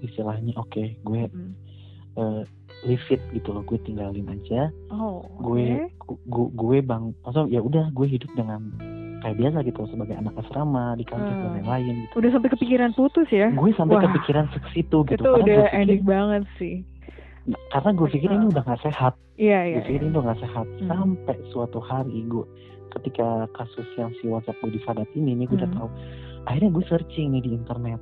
istilahnya 0.00 0.52
oke 0.54 0.84
gue 0.98 1.22
Hmm. 1.26 1.52
eh, 2.14 2.42
leave 2.84 3.02
it 3.10 3.22
gitu 3.32 3.50
loh 3.50 3.62
gue 3.62 3.80
tinggalin 3.80 4.26
aja 4.26 4.68
Oh. 4.88 5.24
gue 5.40 5.88
gue, 6.24 6.46
gue 6.52 6.76
bang 6.80 7.10
maksudnya 7.20 7.48
ya 7.50 7.60
udah 7.60 7.90
gue 7.90 8.06
hidup 8.06 8.30
dengan 8.32 8.60
kayak 9.18 9.36
biasa 9.36 9.58
gitu 9.62 9.80
sebagai 9.86 10.14
anak 10.14 10.36
asrama 10.36 10.92
di 10.92 11.02
kampus 11.02 11.26
dan 11.26 11.40
Hmm. 11.42 11.54
lain-lain 11.58 11.94
gitu 12.04 12.14
Udah 12.14 12.30
sampai 12.30 12.50
kepikiran 12.50 12.90
putus 12.92 13.28
ya? 13.30 13.48
gue 13.50 13.70
sampai 13.72 13.96
Wah. 13.96 14.04
kepikiran 14.06 14.46
ke 14.46 14.58
situ 14.70 14.98
gitu 15.02 15.14
itu 15.14 15.24
karena 15.24 15.32
udah 15.34 15.44
gue 15.50 15.64
pikir, 15.66 15.80
edik 15.80 16.02
banget 16.04 16.44
sih. 16.54 16.76
karena 17.66 17.90
gue 17.90 18.08
pikir 18.08 18.30
ini 18.30 18.44
udah 18.46 18.62
gak 18.62 18.80
sehat 18.82 19.14
Iya 19.34 19.58
gue 19.58 19.68
iya. 19.70 19.76
pikir 19.82 19.92
iya. 19.92 20.00
ini 20.02 20.12
udah 20.12 20.24
gak 20.26 20.40
sehat 20.40 20.66
Hmm. 20.70 20.86
sampai 20.86 21.36
suatu 21.50 21.78
hari 21.78 22.20
gue 22.22 22.44
ketika 22.94 23.26
kasus 23.52 23.86
yang 23.96 24.10
si 24.18 24.26
WhatsApp 24.26 24.58
gue 24.60 24.74
disadap 24.74 25.08
ini 25.14 25.34
nih 25.34 25.46
gue 25.46 25.58
udah 25.58 25.70
Hmm. 25.70 25.78
tahu. 25.78 25.88
Akhirnya 26.44 26.70
gue 26.72 26.84
searching 26.86 27.26
nih 27.32 27.42
di 27.42 27.50
internet. 27.52 28.00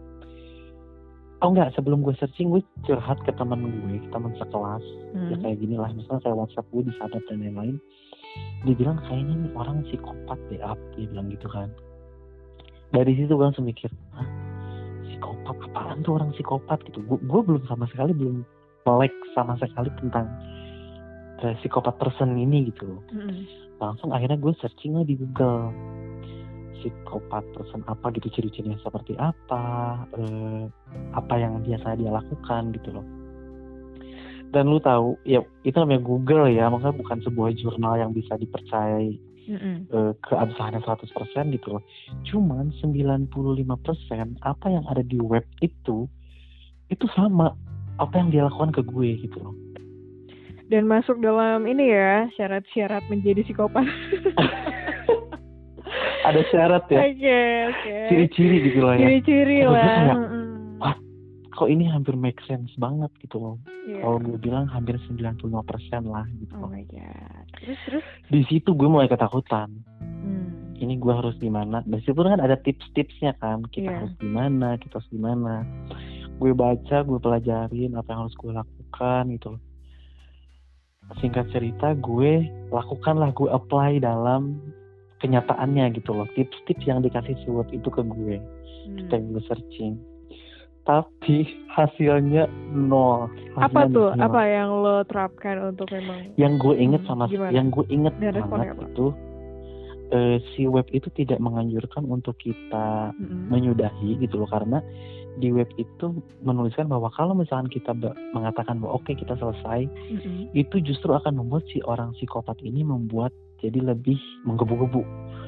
Oh 1.42 1.50
enggak 1.50 1.74
sebelum 1.74 2.06
gue 2.06 2.14
searching 2.16 2.50
gue 2.50 2.62
curhat 2.82 3.18
ke 3.26 3.34
teman 3.34 3.66
gue 3.66 3.98
teman 4.08 4.30
sekelas 4.36 4.84
ya 5.26 5.34
Hmm. 5.34 5.42
kayak 5.42 5.58
gini 5.58 5.74
lah. 5.74 5.90
Misalnya 5.90 6.22
kayak 6.22 6.38
WhatsApp 6.38 6.66
gue 6.70 6.82
disadap 6.86 7.22
dan 7.26 7.38
lain-lain. 7.40 7.76
Dia 8.62 8.74
bilang 8.74 8.98
kayaknya 9.04 9.34
nih 9.36 9.52
orang 9.52 9.82
psikopat 9.84 10.38
deh 10.48 10.62
up 10.62 10.78
dia 10.94 11.04
bilang 11.06 11.28
gitu 11.28 11.48
kan. 11.48 11.68
Dari 12.92 13.12
situ 13.14 13.32
gue 13.32 13.42
langsung 13.42 13.64
mikir 13.64 13.88
Hah, 14.12 14.28
psikopat? 15.02 15.56
Apaan 15.66 16.00
tuh 16.00 16.20
orang 16.20 16.30
psikopat? 16.30 16.84
Gitu. 16.84 17.00
Gue, 17.02 17.18
gue 17.18 17.40
belum 17.42 17.64
sama 17.66 17.88
sekali 17.88 18.12
belum 18.12 18.44
melek 18.82 19.14
sama 19.32 19.54
sekali 19.56 19.88
tentang 19.98 20.26
eh, 21.38 21.54
psikopat 21.58 21.98
person 21.98 22.34
ini 22.34 22.70
gitu 22.70 23.02
Mm-mm. 23.10 23.42
Langsung 23.90 24.14
akhirnya 24.14 24.38
gue 24.38 24.52
searching 24.62 24.94
lah 24.94 25.06
di 25.06 25.18
Google. 25.18 25.74
Psikopat 26.78 27.46
person 27.54 27.86
apa 27.86 28.10
gitu 28.18 28.26
ciri-cirinya 28.34 28.78
seperti 28.82 29.14
apa 29.14 29.62
eh, 30.18 30.66
apa 31.14 31.34
yang 31.38 31.62
biasa 31.62 31.98
dia 31.98 32.10
lakukan 32.10 32.74
gitu 32.74 32.90
loh. 32.94 33.06
Dan 34.52 34.68
lu 34.68 34.82
tahu 34.82 35.16
ya 35.24 35.40
itu 35.62 35.76
namanya 35.78 36.02
Google 36.02 36.50
ya 36.50 36.68
makanya 36.68 36.98
bukan 36.98 37.18
sebuah 37.22 37.54
jurnal 37.56 38.02
yang 38.02 38.10
bisa 38.10 38.34
dipercayai 38.34 39.14
Mm-mm. 39.46 39.76
eh, 39.90 40.12
keabsahannya 40.26 40.82
100% 40.82 41.54
gitu 41.54 41.78
loh. 41.78 41.82
Cuman 42.26 42.74
95% 42.82 43.30
apa 44.42 44.66
yang 44.66 44.84
ada 44.90 45.06
di 45.06 45.22
web 45.22 45.46
itu 45.62 46.10
itu 46.90 47.06
sama 47.14 47.54
apa 47.96 48.14
yang 48.18 48.28
dia 48.34 48.42
lakukan 48.44 48.74
ke 48.74 48.82
gue 48.84 49.10
gitu 49.22 49.38
loh 49.40 49.54
Dan 50.72 50.88
masuk 50.88 51.20
dalam 51.20 51.68
ini 51.68 51.84
ya 51.86 52.32
syarat-syarat 52.32 53.04
menjadi 53.06 53.44
psikopat. 53.44 53.84
ada 56.22 56.38
syarat 56.48 56.86
ya 56.86 57.02
Oke 57.02 57.38
oke. 57.66 57.94
ciri-ciri 58.08 58.56
gitu 58.64 58.78
loh 58.80 58.94
ya 58.94 59.00
Ciri-ciri 59.02 59.58
lah. 59.66 59.74
kayak. 59.74 60.16
Wah. 60.78 60.94
kok 61.52 61.68
ini 61.68 61.84
hampir 61.84 62.14
make 62.14 62.38
sense 62.42 62.70
banget 62.76 63.10
gitu 63.20 63.36
loh 63.36 63.56
Iya. 63.82 63.98
kalau 64.00 64.18
gue 64.22 64.38
bilang 64.38 64.64
hampir 64.64 64.94
95% 65.02 65.42
lah 66.06 66.22
gitu 66.38 66.54
Oh 66.56 66.70
my 66.70 66.86
god. 66.86 67.44
Terus 67.58 67.78
terus. 67.84 68.04
di 68.30 68.40
situ 68.46 68.70
gue 68.70 68.86
mulai 68.86 69.06
ketakutan 69.06 69.68
Hmm. 70.22 70.78
ini 70.78 70.94
gue 70.96 71.10
harus 71.10 71.34
gimana 71.36 71.82
dari 71.82 71.98
situ 72.00 72.14
kan 72.14 72.38
ada 72.38 72.54
tips-tipsnya 72.56 73.34
kan 73.36 73.66
kita 73.66 73.90
Iya. 73.90 73.98
harus 73.98 74.14
gimana 74.16 74.78
kita 74.78 74.96
harus 74.96 75.10
gimana 75.10 75.66
gue 76.32 76.52
baca 76.52 76.96
gue 77.02 77.18
pelajarin 77.18 77.92
apa 77.92 78.08
yang 78.08 78.20
harus 78.22 78.36
gue 78.36 78.52
lakukan 78.52 79.22
gitu 79.28 79.46
loh 79.50 79.62
singkat 81.16 81.48
cerita 81.48 81.92
gue 81.94 82.32
lakukanlah 82.68 83.30
gue 83.30 83.48
apply 83.48 83.98
dalam 83.98 84.56
kenyataannya 85.18 85.92
gitu 85.92 86.12
loh 86.12 86.26
tips-tips 86.32 86.82
yang 86.82 86.98
dikasih 86.98 87.36
si 87.36 87.48
web 87.48 87.68
itu 87.68 87.86
ke 87.86 88.02
gue 88.02 88.36
Hmm. 88.82 88.98
ketika 88.98 89.22
gue 89.22 89.42
searching 89.46 89.94
tapi 90.82 91.46
hasilnya 91.70 92.50
nol 92.68 93.30
Apa 93.54 93.86
Hasilnya 93.86 93.94
tuh? 93.94 94.08
nol. 94.10 94.24
Apa 94.26 94.40
yang 94.42 94.68
lo 94.74 94.96
terapkan 95.06 95.56
untuk 95.62 95.86
memang 95.94 96.34
yang 96.34 96.58
gue 96.58 96.74
inget 96.74 96.98
sama 97.06 97.30
gimana? 97.30 97.54
yang 97.54 97.70
gue 97.70 97.86
inget 97.86 98.10
Dan 98.18 98.42
banget 98.42 98.74
apa? 98.74 98.82
itu 98.82 99.06
eh, 100.12 100.38
si 100.52 100.68
web 100.68 100.86
itu 100.92 101.08
tidak 101.16 101.40
menganjurkan 101.40 102.04
untuk 102.06 102.36
kita 102.38 103.10
Mm-mm. 103.16 103.48
menyudahi 103.48 104.20
gitu 104.20 104.44
loh 104.44 104.48
karena 104.48 104.84
di 105.40 105.48
web 105.48 105.68
itu 105.80 106.12
menuliskan 106.44 106.92
bahwa 106.92 107.08
kalau 107.16 107.32
misalkan 107.32 107.72
kita 107.72 107.96
mengatakan 108.36 108.76
bahwa 108.78 109.00
oke 109.00 109.12
kita 109.16 109.32
selesai 109.40 109.88
Mm-mm. 109.88 110.52
itu 110.52 110.76
justru 110.84 111.16
akan 111.16 111.40
membuat 111.40 111.64
si 111.72 111.80
orang 111.88 112.12
psikopat 112.20 112.60
ini 112.60 112.84
membuat 112.84 113.32
jadi 113.64 113.80
lebih 113.80 114.20
menggebu-gebu 114.44 115.02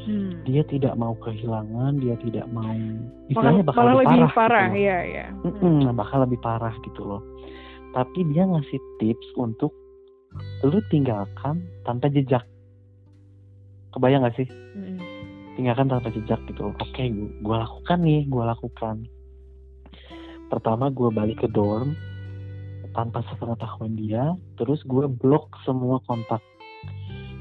Hmm. 0.05 0.45
dia 0.45 0.61
tidak 0.69 1.01
mau 1.01 1.17
kehilangan 1.17 1.97
dia 1.97 2.13
tidak 2.21 2.45
mau 2.53 2.77
istilahnya 3.33 3.65
bakal 3.65 3.89
malah 3.89 4.05
lebih 4.05 4.21
lebih 4.21 4.37
parah, 4.37 4.37
parah, 4.37 4.65
gitu 4.69 4.85
ya 4.85 4.99
ya. 5.01 5.27
Mm-mm, 5.49 5.97
bakal 5.97 6.19
lebih 6.29 6.39
parah 6.45 6.75
gitu 6.85 7.03
loh 7.09 7.23
tapi 7.97 8.21
dia 8.29 8.45
ngasih 8.45 8.81
tips 9.01 9.29
untuk 9.41 9.73
lu 10.61 10.77
tinggalkan 10.93 11.65
tanpa 11.89 12.13
jejak 12.13 12.45
kebayang 13.95 14.27
gak 14.27 14.37
sih? 14.37 14.49
Mm-mm. 14.75 14.99
tinggalkan 15.55 15.87
tanpa 15.87 16.11
jejak 16.11 16.43
gitu 16.51 16.75
oke 16.75 16.83
gue 16.99 17.31
gue 17.39 17.57
lakukan 17.57 17.99
nih 18.03 18.27
gue 18.27 18.43
lakukan. 18.43 18.97
Pertama 20.51 20.91
gue 20.91 21.09
balik 21.15 21.47
ke 21.47 21.49
dorm 21.49 21.95
tanpa 22.91 23.23
sepengetahuan 23.31 23.95
dia. 23.95 24.35
Terus 24.59 24.83
gue 24.83 25.07
blok 25.07 25.55
semua 25.63 26.03
kontak. 26.11 26.43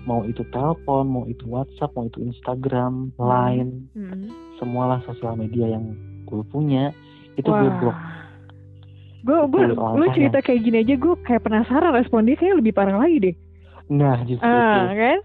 Mau 0.06 0.22
itu 0.30 0.46
telepon 0.54 1.10
mau 1.10 1.26
itu 1.26 1.42
WhatsApp 1.50 1.96
mau 1.98 2.06
itu 2.06 2.22
Instagram 2.22 3.16
Line 3.18 3.90
Mm-mm. 3.98 4.30
semualah 4.62 5.02
sosial 5.10 5.34
media 5.34 5.74
yang 5.74 5.98
gue 6.30 6.44
punya 6.54 6.94
itu 7.34 7.50
gue 7.50 7.72
blok. 7.82 7.98
Gue 9.24 9.40
gue 9.50 9.62
lu 9.74 10.06
cerita 10.14 10.44
kayak 10.44 10.62
gini 10.62 10.78
aja 10.86 10.94
gue 11.00 11.16
kayak 11.24 11.42
penasaran 11.42 11.96
respon 11.96 12.28
dia 12.30 12.38
kayak 12.38 12.62
lebih 12.62 12.78
parah 12.78 13.00
lagi 13.02 13.32
deh. 13.32 13.36
nah 13.92 14.16
justru 14.24 14.48
Ah 14.48 14.90
itu 14.92 14.96
kan? 14.96 15.20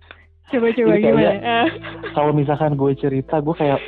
Coba-coba 0.49 0.95
gimana? 0.95 1.21
kayak- 1.21 1.43
Ah. 1.43 1.69
kalau 2.13 2.33
misalkan 2.33 2.73
gue 2.75 2.93
cerita 2.95 3.39
gue 3.39 3.55
kayak 3.55 3.81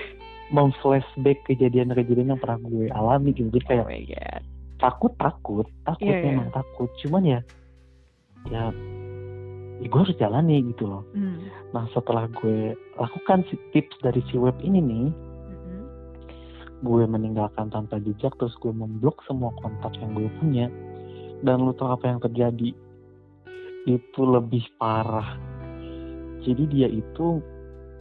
memflashback 0.50 1.46
kejadian-kejadian 1.46 2.28
yang 2.28 2.40
pernah 2.40 2.58
gue 2.58 2.90
alami 2.90 3.30
gitu 3.30 3.48
jadi 3.50 3.64
kayak 3.66 3.84
Oh 3.84 3.88
my 3.88 4.02
god. 4.04 4.42
takut 4.78 5.12
takut 5.14 5.66
takut 5.84 6.04
Iya, 6.04 6.16
iya. 6.16 6.26
memang 6.28 6.48
takut 6.50 6.90
cuman 6.98 7.22
ya 7.24 7.40
ya, 8.46 8.62
ya 9.78 9.86
gue 9.86 10.00
harus 10.00 10.16
jalani 10.16 10.60
gitu 10.66 10.84
loh 10.86 11.04
Hmm. 11.10 11.38
nah 11.70 11.86
setelah 11.88 12.26
gue 12.34 12.72
lakukan 12.94 13.44
tips 13.70 13.94
dari 14.00 14.20
si 14.26 14.36
web 14.36 14.56
ini 14.58 14.80
nih 14.80 15.06
Mm-mm. 15.46 15.82
gue 16.82 17.02
meninggalkan 17.06 17.68
tanpa 17.68 17.96
jejak 17.98 18.34
terus 18.34 18.56
gue 18.56 18.70
memblok 18.70 19.22
semua 19.24 19.54
kontak 19.56 19.94
yang 19.96 20.12
gue 20.12 20.28
punya 20.36 20.66
dan 21.40 21.56
lu 21.58 21.72
tau 21.72 21.88
apa 21.90 22.04
yang 22.06 22.18
terjadi 22.18 22.74
itu 23.86 24.20
lebih 24.20 24.66
parah 24.76 25.38
jadi 26.44 26.62
dia 26.68 26.88
itu 26.88 27.40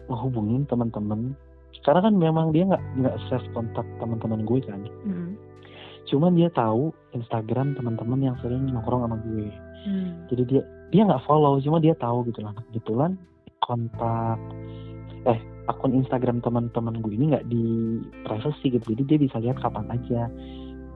menghubungin 0.09 0.65
teman-teman. 0.65 1.37
Karena 1.85 2.03
kan 2.03 2.15
memang 2.17 2.51
dia 2.51 2.67
nggak 2.67 2.83
nggak 2.99 3.15
save 3.29 3.45
kontak 3.55 3.85
teman-teman 4.01 4.43
gue 4.43 4.59
kan. 4.65 4.81
Mm. 5.05 5.33
cuman 6.09 6.33
dia 6.33 6.49
tahu 6.49 6.89
Instagram 7.13 7.77
teman-teman 7.77 8.17
yang 8.17 8.35
sering 8.41 8.65
nongkrong 8.65 9.05
sama 9.05 9.21
gue. 9.29 9.45
Hmm. 9.79 10.27
jadi 10.27 10.43
dia 10.49 10.61
dia 10.89 11.05
nggak 11.05 11.21
follow 11.23 11.61
cuma 11.61 11.77
dia 11.77 11.93
tahu 11.93 12.25
gitu 12.25 12.41
lah. 12.41 12.57
Kebetulan 12.73 13.13
kontak 13.61 14.41
eh 15.29 15.37
akun 15.69 15.93
Instagram 15.93 16.41
teman-teman 16.41 16.97
gue 17.05 17.13
ini 17.13 17.29
nggak 17.29 17.45
di 17.45 17.63
privacy 18.25 18.73
gitu. 18.73 18.97
Jadi 18.97 19.03
dia 19.05 19.17
bisa 19.21 19.37
lihat 19.37 19.61
kapan 19.61 19.85
aja. 19.93 20.25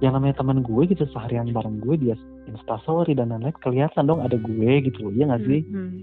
Yang 0.02 0.14
namanya 0.18 0.36
teman 0.42 0.66
gue 0.66 0.82
gitu 0.90 1.06
seharian 1.14 1.54
bareng 1.54 1.78
gue 1.78 1.96
dia 1.96 2.16
instastory 2.50 3.14
dan 3.14 3.30
lain-lain 3.32 3.56
kelihatan 3.62 4.10
dong 4.10 4.20
ada 4.26 4.36
gue 4.36 4.72
gitu. 4.82 4.98
Loh 5.08 5.14
ya 5.14 5.30
nggak 5.30 5.44
sih? 5.46 5.62
Hmm. 5.70 6.02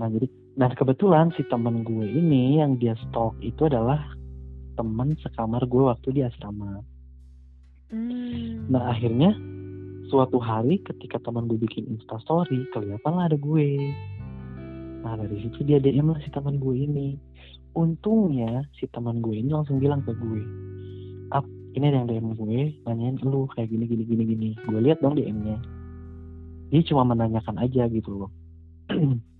nah 0.00 0.08
jadi 0.08 0.26
dan 0.56 0.70
kebetulan 0.76 1.32
si 1.36 1.44
teman 1.48 1.84
gue 1.84 2.04
ini 2.04 2.60
yang 2.60 2.76
dia 2.76 2.92
stalk 3.08 3.36
itu 3.40 3.68
adalah 3.68 4.00
teman 4.76 5.16
sekamar 5.20 5.64
gue 5.68 5.82
waktu 5.84 6.08
di 6.12 6.20
asrama 6.24 6.84
Hmm. 7.92 8.72
Nah 8.72 8.88
akhirnya 8.88 9.36
suatu 10.08 10.40
hari 10.40 10.80
ketika 10.80 11.20
teman 11.20 11.44
gue 11.44 11.60
bikin 11.60 11.84
instastory 11.92 12.64
kelihatan 12.72 13.12
lah 13.12 13.28
ada 13.28 13.36
gue. 13.36 13.68
Nah 15.04 15.20
dari 15.20 15.44
situ 15.44 15.60
dia 15.60 15.76
DM 15.76 16.08
lah 16.08 16.20
si 16.24 16.32
teman 16.32 16.56
gue 16.56 16.72
ini. 16.72 17.20
Untungnya 17.76 18.64
si 18.80 18.88
teman 18.88 19.20
gue 19.20 19.36
ini 19.36 19.52
langsung 19.52 19.76
bilang 19.76 20.00
ke 20.04 20.12
gue, 20.12 20.40
Ap, 21.36 21.44
ini 21.76 21.84
ada 21.88 22.04
yang 22.04 22.08
DM 22.08 22.28
gue, 22.36 22.60
nanyain 22.84 23.16
lu 23.24 23.48
kayak 23.52 23.68
gini 23.68 23.84
gini 23.84 24.04
gini 24.08 24.24
gini. 24.24 24.50
Gue 24.64 24.80
lihat 24.80 25.04
dong 25.04 25.16
DM-nya. 25.16 25.56
Dia 26.72 26.80
cuma 26.88 27.04
menanyakan 27.04 27.60
aja 27.60 27.88
gitu 27.92 28.24
loh. 28.24 28.30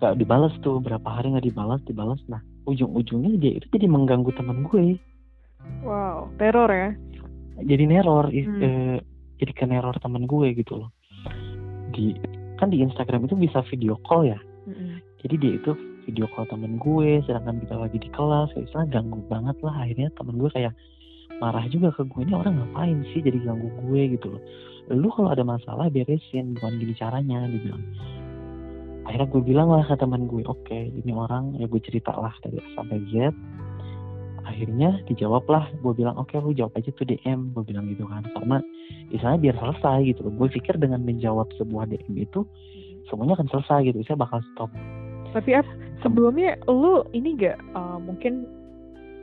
gak 0.00 0.16
dibalas 0.16 0.56
tuh 0.64 0.80
berapa 0.80 1.04
hari 1.04 1.36
nggak 1.36 1.46
dibalas 1.46 1.80
dibalas. 1.84 2.18
Nah 2.26 2.40
ujung-ujungnya 2.64 3.36
dia 3.36 3.52
itu 3.60 3.66
jadi 3.68 3.86
mengganggu 3.86 4.32
teman 4.32 4.64
gue. 4.64 4.96
Wow, 5.84 6.32
teror 6.40 6.72
ya. 6.72 6.96
jadi 7.60 7.84
neror 7.84 8.32
Hmm. 8.32 8.60
eh, 8.64 8.96
jadi 9.36 9.52
ke 9.52 9.64
neror 9.68 9.92
teman 10.00 10.24
gue 10.24 10.56
gitu 10.56 10.80
loh. 10.80 10.90
Di 11.92 12.16
kan 12.56 12.72
di 12.72 12.80
Instagram 12.80 13.28
itu 13.28 13.36
bisa 13.36 13.60
video 13.68 14.00
call 14.08 14.32
ya? 14.32 14.40
Mm-mm. 14.68 15.00
jadi 15.24 15.34
dia 15.40 15.52
itu 15.56 15.72
video 16.04 16.28
call 16.32 16.48
temen 16.48 16.76
gue 16.76 17.24
sedangkan 17.24 17.64
kita 17.64 17.76
lagi 17.76 17.96
di 17.96 18.08
kelas 18.12 18.52
kayak 18.56 18.68
istilah 18.68 18.88
ganggu 18.88 19.20
banget 19.28 19.56
lah. 19.60 19.76
Akhirnya 19.84 20.08
temen 20.16 20.40
gue 20.40 20.48
kayak 20.52 20.72
marah 21.40 21.64
juga 21.68 21.92
ke 21.92 22.04
gue 22.08 22.20
ini 22.24 22.32
orang 22.36 22.56
ngapain 22.56 23.04
sih 23.12 23.20
jadi 23.20 23.36
ganggu 23.44 23.68
gue? 23.84 24.16
gitu 24.16 24.32
loh. 24.32 24.42
Lu 24.92 25.08
kalau 25.12 25.32
ada 25.32 25.44
masalah 25.44 25.92
beresin 25.92 26.56
bukan 26.56 26.80
gini 26.80 26.96
caranya 26.96 27.44
dia 27.48 27.60
bilang 27.60 27.84
akhirnya 29.10 29.26
gue 29.26 29.42
bilang 29.42 29.68
lah 29.74 29.82
ke 29.82 29.98
teman 29.98 30.30
gue 30.30 30.46
oke 30.46 30.78
ini 30.94 31.10
orang 31.10 31.58
ya 31.58 31.66
gue 31.66 31.80
cerita 31.82 32.14
lah 32.14 32.30
dari 32.46 32.62
A 32.62 32.66
sampai 32.78 33.02
Z 33.10 33.34
akhirnya 34.46 35.02
dijawab 35.10 35.50
lah 35.50 35.66
gue 35.82 35.92
bilang 35.98 36.14
oke 36.14 36.30
lu 36.38 36.54
jawab 36.54 36.78
aja 36.78 36.94
tuh 36.94 37.02
DM 37.10 37.50
gue 37.50 37.62
bilang 37.66 37.90
gitu 37.90 38.06
kan 38.06 38.22
karena 38.38 38.62
misalnya 39.10 39.38
biar 39.50 39.56
selesai 39.58 39.98
gitu 40.14 40.30
loh 40.30 40.32
gue 40.38 40.48
pikir 40.54 40.78
dengan 40.78 41.02
menjawab 41.02 41.50
sebuah 41.58 41.90
DM 41.90 42.22
itu 42.22 42.46
semuanya 43.10 43.34
akan 43.34 43.50
selesai 43.50 43.90
gitu 43.90 43.98
saya 44.06 44.14
bakal 44.22 44.38
stop 44.54 44.70
Tapi 45.30 45.58
Ap, 45.58 45.66
sebelumnya 46.02 46.54
lu 46.70 47.02
ini 47.10 47.34
gak 47.34 47.58
uh, 47.74 47.98
mungkin 47.98 48.46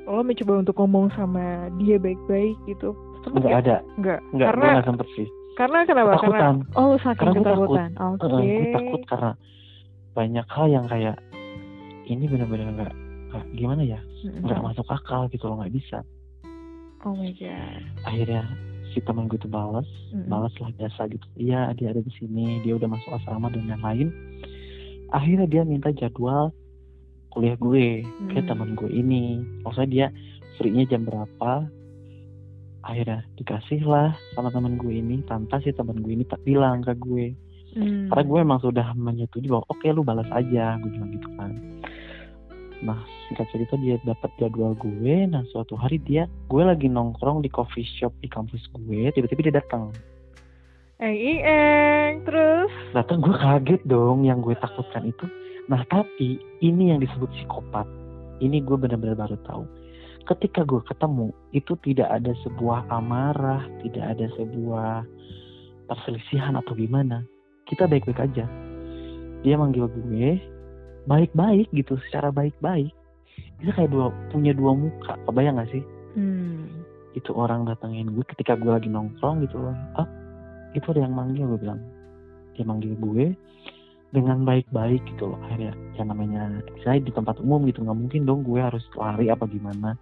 lo 0.07 0.23
mencoba 0.23 0.63
untuk 0.63 0.75
ngomong 0.79 1.11
sama 1.19 1.67
dia 1.79 1.99
baik-baik 1.99 2.55
gitu? 2.63 2.95
Sempet 3.27 3.43
nggak 3.43 3.59
ada 3.67 3.77
Nggak. 3.99 4.19
nggak 4.35 4.47
gue 4.47 4.47
Karena 4.51 4.67
nggak 4.79 4.87
sempet 4.87 5.07
sih 5.15 5.27
karena 5.57 5.79
kenapa? 5.89 6.21
Karena 6.21 6.21
ketakutan 6.21 6.55
oh 6.77 6.85
lu 6.93 6.97
saking 7.01 7.17
Karena 7.17 7.31
gue 7.33 7.43
takut. 7.43 7.67
ketakutan. 7.67 7.89
Oke. 7.97 8.27
Heeh, 8.29 8.45
gue 8.45 8.69
takut 8.77 9.01
karena 9.09 9.31
banyak 10.17 10.47
hal 10.49 10.65
yang 10.65 10.89
kayak 10.89 11.21
ini 12.09 12.25
benar-benar 12.25 12.73
nggak 12.73 12.95
gimana 13.53 13.85
ya? 13.85 13.99
Nggak 14.25 14.65
masuk 14.65 14.87
akal 14.89 15.29
gitu 15.29 15.45
loh 15.45 15.61
nggak 15.61 15.77
bisa. 15.77 16.01
Oh 17.05 17.13
my 17.13 17.29
god. 17.37 17.85
akhirnya 18.03 18.41
si 18.89 18.97
teman 18.99 19.29
gue 19.29 19.37
tuh 19.37 19.47
balas 19.47 19.85
Mm-mm. 20.09 20.25
balas 20.25 20.49
lah 20.57 20.73
biasa 20.73 21.05
gitu. 21.07 21.27
Iya 21.37 21.69
dia 21.77 21.93
ada 21.93 22.01
di 22.01 22.09
sini 22.17 22.65
dia 22.65 22.73
udah 22.73 22.89
masuk 22.89 23.13
asrama 23.13 23.53
dan 23.53 23.69
lain-lain. 23.69 24.09
Akhirnya 25.13 25.45
dia 25.45 25.61
minta 25.61 25.93
jadwal 25.93 26.49
kuliah 27.29 27.53
gue 27.55 28.01
ke 28.33 28.39
Hmm. 28.41 28.47
teman 28.49 28.73
gue 28.73 28.89
ini. 28.89 29.45
Maksudnya 29.61 29.87
dia 29.87 30.07
free-nya 30.57 30.89
jam 30.89 31.05
berapa? 31.05 31.69
Akhirnya 32.81 33.21
dikasih 33.35 33.83
lah 33.83 34.15
sama 34.33 34.49
teman 34.49 34.79
gue 34.79 34.95
ini 34.95 35.21
tanpa 35.27 35.59
si 35.59 35.69
teman 35.69 35.99
gue 35.99 36.11
ini 36.11 36.25
tak 36.25 36.41
bilang 36.41 36.81
ke 36.81 36.95
gue 36.97 37.35
Hmm. 37.77 38.09
karena 38.09 38.23
gue 38.25 38.39
emang 38.41 38.59
sudah 38.65 38.87
menyetujui 38.97 39.53
bahwa 39.53 39.61
oke 39.69 39.85
lu 39.93 40.01
balas 40.01 40.25
aja 40.33 40.81
gue 40.81 40.89
bilang 40.89 41.13
gitu 41.13 41.29
kan. 41.37 41.53
Nah 42.81 42.97
singkat 43.29 43.45
cerita 43.53 43.77
dia 43.77 44.01
dapat 44.01 44.33
jadwal 44.41 44.73
gue. 44.81 45.29
Nah 45.29 45.45
suatu 45.53 45.77
hari 45.77 46.01
dia 46.01 46.25
gue 46.49 46.63
lagi 46.65 46.89
nongkrong 46.89 47.45
di 47.45 47.53
coffee 47.53 47.85
shop 47.85 48.09
di 48.17 48.33
kampus 48.33 48.65
gue 48.73 49.13
tiba-tiba 49.13 49.53
dia 49.53 49.55
datang. 49.61 49.93
Eng 50.97 51.13
ing 51.13 51.45
eng 51.45 52.25
terus. 52.25 52.73
datang 52.97 53.21
gue 53.21 53.37
kaget 53.37 53.81
dong. 53.85 54.25
Yang 54.25 54.49
gue 54.49 54.55
takutkan 54.57 55.05
itu 55.05 55.25
nah 55.69 55.85
tapi 55.85 56.41
ini 56.65 56.89
yang 56.89 56.97
disebut 56.97 57.29
psikopat. 57.29 57.85
Ini 58.41 58.65
gue 58.65 58.73
benar-benar 58.73 59.21
baru 59.21 59.37
tahu. 59.45 59.63
Ketika 60.25 60.65
gue 60.65 60.81
ketemu 60.81 61.29
itu 61.53 61.77
tidak 61.85 62.09
ada 62.09 62.33
sebuah 62.41 62.89
amarah 62.89 63.61
tidak 63.85 64.17
ada 64.17 64.25
sebuah 64.33 65.05
perselisihan 65.85 66.57
atau 66.57 66.73
gimana 66.73 67.21
kita 67.67 67.83
baik-baik 67.85 68.23
aja. 68.23 68.45
Dia 69.43 69.55
manggil 69.59 69.85
gue 69.91 70.39
baik-baik 71.07 71.71
gitu 71.71 71.95
secara 72.07 72.31
baik-baik. 72.31 72.91
Itu 73.63 73.71
kayak 73.73 73.91
dua 73.91 74.11
punya 74.31 74.51
dua 74.55 74.75
muka 74.75 75.15
kebayang 75.25 75.59
gak 75.59 75.71
sih? 75.71 75.83
Hmm. 76.17 76.65
itu 77.13 77.33
orang 77.33 77.65
datangin 77.65 78.13
gue 78.13 78.25
ketika 78.25 78.53
gue 78.57 78.69
lagi 78.69 78.89
nongkrong 78.89 79.41
gitu 79.45 79.57
loh. 79.57 79.73
Ah 79.97 80.05
itu 80.77 80.85
ada 80.93 81.01
yang 81.05 81.17
manggil 81.17 81.49
gue 81.49 81.59
bilang. 81.65 81.81
Dia 82.53 82.65
manggil 82.65 82.93
gue 82.93 83.33
dengan 84.13 84.45
baik-baik 84.45 85.01
gitu 85.13 85.33
loh. 85.33 85.39
Akhirnya 85.49 85.73
yang 85.97 86.13
namanya 86.13 86.61
saya 86.85 87.01
di 87.01 87.09
tempat 87.09 87.41
umum 87.41 87.65
gitu 87.65 87.81
nggak 87.81 87.97
mungkin 87.97 88.21
dong 88.29 88.45
gue 88.45 88.61
harus 88.61 88.85
lari 88.93 89.33
apa 89.33 89.49
gimana. 89.49 89.97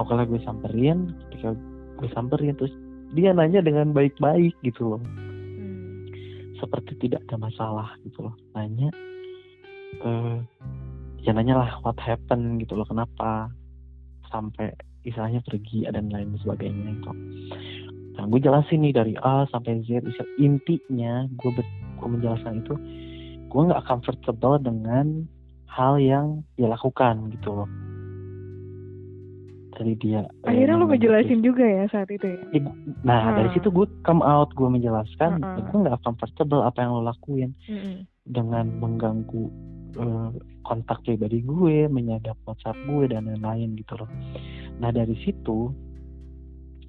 Oke 0.00 0.16
lah 0.16 0.24
gue 0.24 0.40
samperin. 0.48 1.12
Ketika 1.28 1.52
gue 2.00 2.08
samperin 2.16 2.56
terus 2.56 2.72
dia 3.12 3.36
nanya 3.36 3.60
dengan 3.60 3.92
baik-baik 3.92 4.56
gitu 4.64 4.96
loh. 4.96 5.02
Hmm. 5.04 5.23
Seperti 6.64 6.96
tidak 6.96 7.20
ada 7.28 7.36
masalah 7.36 7.88
gitu 8.00 8.24
loh. 8.24 8.34
Nanya 8.56 8.88
eh 10.02 10.38
ya 11.24 11.32
nanya 11.32 11.54
lah 11.56 11.70
what 11.80 11.96
happened 11.96 12.60
gitu 12.60 12.76
loh 12.76 12.84
kenapa 12.84 13.48
sampai 14.28 14.76
istilahnya 15.08 15.40
pergi 15.40 15.88
dan 15.88 16.12
lain 16.12 16.36
sebagainya 16.40 17.00
itu 17.00 17.12
nah 18.14 18.28
gue 18.28 18.40
jelasin 18.44 18.84
nih 18.84 18.94
dari 18.94 19.14
A 19.24 19.48
sampai 19.48 19.82
Z 19.88 20.04
intinya 20.36 21.24
gue 21.40 21.50
gue 21.96 22.08
menjelaskan 22.08 22.60
itu 22.60 22.74
gue 23.48 23.60
nggak 23.70 23.84
comfortable 23.88 24.60
dengan 24.60 25.24
hal 25.70 25.96
yang 25.96 26.44
dia 26.60 26.68
lakukan 26.68 27.32
gitu 27.32 27.64
loh 27.64 27.68
dari 29.74 29.94
dia 29.98 30.22
akhirnya 30.46 30.78
lo 30.78 30.86
ngejelasin 30.88 31.42
juga 31.42 31.66
ya 31.66 31.84
saat 31.90 32.08
itu 32.10 32.26
ya 32.26 32.40
nah 33.02 33.30
hmm. 33.30 33.36
dari 33.42 33.50
situ 33.58 33.68
gue 33.68 33.86
come 34.06 34.22
out 34.22 34.50
gue 34.54 34.68
menjelaskan 34.70 35.42
hmm. 35.42 35.70
gue 35.70 35.78
nggak 35.84 36.00
comfortable 36.06 36.62
apa 36.62 36.78
yang 36.82 36.90
lo 36.94 37.02
lakuin 37.04 37.50
hmm. 37.66 38.06
dengan 38.30 38.70
mengganggu 38.78 39.50
uh, 39.98 40.30
kontak 40.64 41.02
pribadi 41.04 41.44
gue 41.44 41.90
menyadap 41.90 42.38
WhatsApp 42.48 42.78
gue 42.86 43.04
dan 43.10 43.28
lain-lain 43.28 43.76
gitu 43.76 43.98
loh 43.98 44.10
nah 44.78 44.94
dari 44.94 45.14
situ 45.26 45.74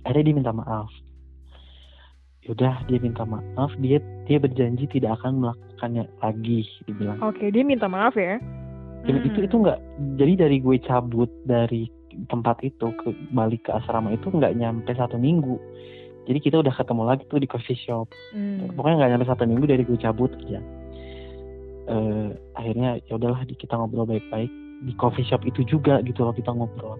akhirnya 0.06 0.32
dia 0.32 0.36
minta 0.38 0.54
maaf 0.54 0.90
yaudah 2.46 2.86
dia 2.86 3.02
minta 3.02 3.26
maaf 3.26 3.74
dia 3.82 3.98
dia 4.30 4.38
berjanji 4.38 4.86
tidak 4.86 5.18
akan 5.22 5.42
melakukannya 5.42 6.06
lagi 6.22 6.62
dibilang 6.86 7.18
oke 7.26 7.42
dia 7.42 7.64
minta 7.66 7.90
maaf 7.90 8.14
ya 8.14 8.38
hmm. 8.38 9.26
itu 9.26 9.40
itu 9.50 9.56
nggak 9.58 9.80
jadi 10.22 10.34
dari 10.46 10.58
gue 10.62 10.78
cabut 10.86 11.30
dari 11.50 11.90
tempat 12.32 12.62
itu 12.64 12.92
ke 12.96 13.12
balik 13.36 13.68
ke 13.68 13.72
asrama 13.74 14.12
itu 14.16 14.32
nggak 14.32 14.56
nyampe 14.56 14.92
satu 14.96 15.20
minggu. 15.20 15.60
Jadi 16.26 16.40
kita 16.42 16.58
udah 16.62 16.74
ketemu 16.74 17.04
lagi 17.06 17.24
tuh 17.30 17.38
di 17.38 17.46
coffee 17.46 17.78
shop. 17.78 18.10
Hmm. 18.34 18.74
pokoknya 18.74 18.96
nggak 18.98 19.12
nyampe 19.14 19.28
satu 19.30 19.44
minggu 19.46 19.66
dari 19.70 19.84
gue 19.86 20.00
cabut 20.00 20.34
aja 20.48 20.60
uh, 21.90 22.30
akhirnya 22.58 23.02
ya 23.06 23.18
udahlah 23.18 23.46
kita 23.46 23.74
ngobrol 23.78 24.10
baik-baik 24.10 24.50
di 24.86 24.94
coffee 24.98 25.26
shop 25.26 25.42
itu 25.48 25.66
juga 25.66 26.02
gitu 26.04 26.26
loh 26.26 26.36
kita 26.36 26.52
ngobrol. 26.52 27.00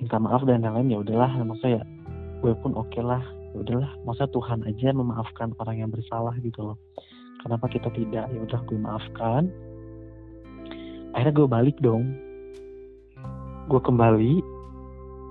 Minta 0.00 0.16
maaf 0.16 0.42
dan 0.48 0.64
lain-lain 0.64 0.88
ya 0.88 0.98
udahlah 1.04 1.30
maksudnya 1.44 1.80
ya 1.80 1.84
gue 2.40 2.52
pun 2.60 2.72
oke 2.76 2.88
okay 2.90 3.04
lah. 3.04 3.22
Ya 3.50 3.56
udahlah 3.66 3.90
masa 4.06 4.30
Tuhan 4.30 4.62
aja 4.62 4.94
memaafkan 4.94 5.52
orang 5.58 5.82
yang 5.82 5.90
bersalah 5.90 6.34
gitu 6.40 6.72
loh. 6.72 6.78
Kenapa 7.40 7.66
kita 7.72 7.88
tidak? 7.92 8.30
Ya 8.30 8.40
udah 8.40 8.60
gue 8.64 8.78
maafkan. 8.78 9.42
Akhirnya 11.16 11.34
gue 11.34 11.48
balik 11.50 11.76
dong 11.82 12.14
gue 13.70 13.78
kembali 13.78 14.32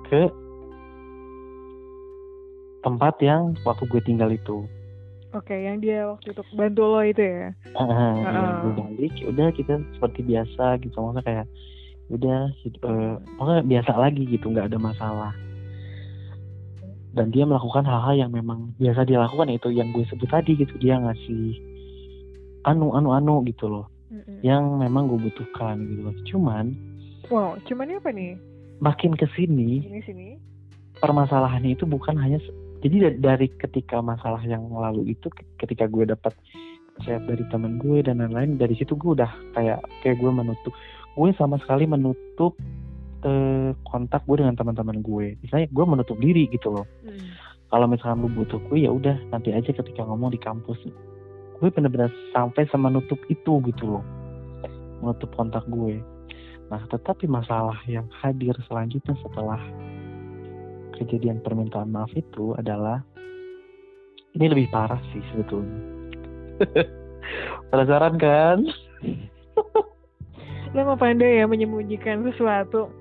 ke 0.07 0.21
tempat 2.79 3.19
yang 3.19 3.51
waktu 3.67 3.83
gue 3.91 4.01
tinggal 4.07 4.31
itu. 4.31 4.63
Oke, 5.35 5.53
yang 5.53 5.77
dia 5.83 6.09
waktu 6.09 6.33
itu 6.33 6.41
bantu 6.57 6.83
lo 6.89 7.03
itu 7.05 7.21
ya? 7.21 7.53
Uh, 7.77 7.83
uh. 7.85 8.13
Ya, 8.17 8.41
gue 8.65 8.73
balik, 8.73 9.13
udah 9.29 9.47
kita 9.53 9.77
seperti 9.93 10.25
biasa 10.25 10.81
gitu, 10.81 10.95
maksudnya 10.97 11.23
kayak 11.27 11.45
udah, 12.09 12.39
uh, 12.87 13.61
biasa 13.61 13.91
lagi 13.93 14.25
gitu, 14.25 14.49
nggak 14.49 14.73
ada 14.73 14.79
masalah. 14.81 15.33
Dan 17.13 17.29
dia 17.29 17.45
melakukan 17.45 17.85
hal-hal 17.85 18.25
yang 18.25 18.31
memang 18.33 18.73
biasa 18.81 19.05
dia 19.05 19.21
lakukan 19.21 19.53
itu 19.53 19.69
yang 19.69 19.93
gue 19.93 20.01
sebut 20.09 20.31
tadi 20.31 20.57
gitu, 20.57 20.73
dia 20.81 20.97
ngasih 20.97 21.61
anu 22.65 22.97
anu 22.97 23.13
anu 23.13 23.45
gitu 23.45 23.69
loh, 23.69 23.85
mm 24.09 24.25
-hmm. 24.25 24.37
yang 24.41 24.81
memang 24.81 25.13
gue 25.13 25.29
butuhkan 25.29 25.77
gitu 25.93 26.01
loh. 26.09 26.15
Cuman 26.25 26.73
Wow, 27.29 27.61
cuman 27.69 27.93
apa 27.93 28.09
nih? 28.09 28.33
Makin 28.81 29.13
ke 29.13 29.29
sini, 29.37 29.85
sini, 30.01 30.39
permasalahannya 30.97 31.77
itu 31.77 31.85
bukan 31.85 32.15
hanya 32.17 32.41
jadi 32.79 33.19
dari 33.19 33.51
ketika 33.59 33.99
masalah 33.99 34.39
yang 34.47 34.65
lalu 34.71 35.11
itu 35.13 35.27
ketika 35.59 35.85
gue 35.85 36.07
dapat 36.07 36.31
chat 37.03 37.19
dari 37.27 37.43
teman 37.51 37.79
gue 37.79 38.03
dan 38.03 38.23
lain-lain 38.23 38.55
dari 38.55 38.75
situ 38.75 38.95
gue 38.95 39.19
udah 39.19 39.27
kayak 39.55 39.83
kayak 40.03 40.17
gue 40.19 40.31
menutup. 40.31 40.71
Gue 41.15 41.35
sama 41.35 41.59
sekali 41.59 41.83
menutup 41.83 42.55
eh, 43.27 43.75
kontak 43.87 44.23
gue 44.23 44.39
dengan 44.39 44.55
teman-teman 44.55 45.03
gue. 45.03 45.35
Misalnya 45.43 45.67
gue 45.71 45.85
menutup 45.85 46.17
diri 46.19 46.47
gitu 46.51 46.71
loh. 46.71 46.87
Hmm. 47.03 47.35
kalau 47.69 47.85
misalnya 47.85 48.25
lu 48.25 48.33
butuh 48.33 48.57
gue 48.65 48.81
ya 48.81 48.89
udah 48.89 49.29
nanti 49.29 49.53
aja 49.53 49.69
ketika 49.69 50.01
ngomong 50.01 50.33
di 50.33 50.41
kampus. 50.41 50.79
Gue 51.61 51.69
bener-bener 51.69 52.09
sampai 52.33 52.65
sama 52.73 52.89
nutup 52.89 53.21
itu 53.29 53.61
gitu 53.61 53.83
loh. 53.85 54.03
Menutup 55.03 55.29
kontak 55.37 55.67
gue 55.69 56.01
Nah, 56.69 56.81
tetapi 56.85 57.25
masalah 57.25 57.81
yang 57.89 58.05
hadir 58.21 58.53
selanjutnya 58.69 59.17
setelah 59.25 59.57
kejadian 61.01 61.41
permintaan 61.41 61.89
maaf 61.89 62.13
itu 62.13 62.53
adalah 62.61 63.01
ini 64.37 64.45
lebih 64.45 64.69
parah 64.69 65.01
sih 65.09 65.23
sebetulnya. 65.33 65.81
Penasaran 67.73 68.21
kan? 68.21 68.61
Lo 70.77 70.85
mau 70.85 70.99
pandai 70.99 71.41
ya 71.41 71.49
menyembunyikan 71.49 72.21
sesuatu. 72.29 72.93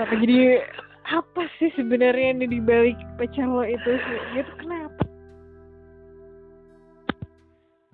Tapi 0.00 0.16
jadi 0.24 0.64
apa 1.12 1.44
sih 1.60 1.68
sebenarnya 1.76 2.32
yang 2.32 2.48
di 2.48 2.60
balik 2.64 2.96
pecah 3.20 3.44
lo 3.44 3.60
itu 3.60 3.92
sih? 4.00 4.20
Gitu 4.40 4.52
kenapa? 4.56 5.04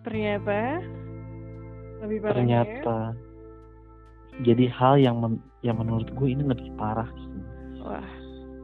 Ternyata 0.07 0.62
lebih 2.07 2.18
parah. 2.22 2.35
Ternyata 2.38 2.98
jadi 4.46 4.70
hal 4.70 4.94
yang 5.03 5.18
men 5.18 5.42
yang 5.66 5.79
menurut 5.83 6.07
gue 6.14 6.29
ini 6.31 6.46
lebih 6.46 6.70
parah 6.79 7.09
sih. 7.11 7.42
Wah. 7.83 8.11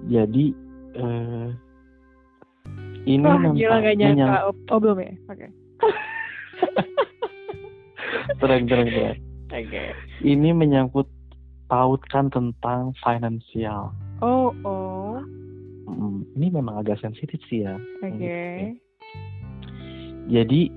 Jadi 0.07 0.55
uh, 0.95 1.49
ini 3.05 3.27
Wah, 3.27 3.53
gila 3.53 3.77
gak 3.83 3.97
nyangka. 3.99 4.37
Oh, 4.49 4.55
oh, 4.71 4.79
belum 4.79 4.99
ya? 5.03 5.15
Oke. 5.29 5.37
Okay. 5.37 5.51
terang 8.41 8.65
terang 8.71 8.89
terang. 8.89 9.19
Oke. 9.51 9.67
Okay. 9.67 9.89
Ini 10.23 10.49
menyangkut 10.55 11.09
pautkan 11.67 12.31
tentang 12.31 12.95
finansial. 13.03 13.91
Oh 14.23 14.55
oh. 14.63 15.19
Hmm, 15.85 16.25
ini 16.39 16.49
memang 16.49 16.81
agak 16.81 17.03
sensitif 17.03 17.43
sih 17.51 17.67
ya. 17.67 17.75
Oke. 18.01 18.15
Okay. 18.15 18.55
Jadi 20.31 20.73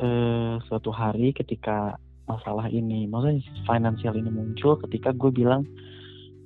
uh, 0.00 0.56
suatu 0.64 0.88
hari 0.88 1.36
ketika 1.36 2.00
masalah 2.30 2.66
ini. 2.70 3.10
Maksudnya 3.10 3.42
finansial 3.66 4.14
ini 4.14 4.30
muncul 4.30 4.78
ketika 4.86 5.10
gue 5.10 5.30
bilang 5.34 5.66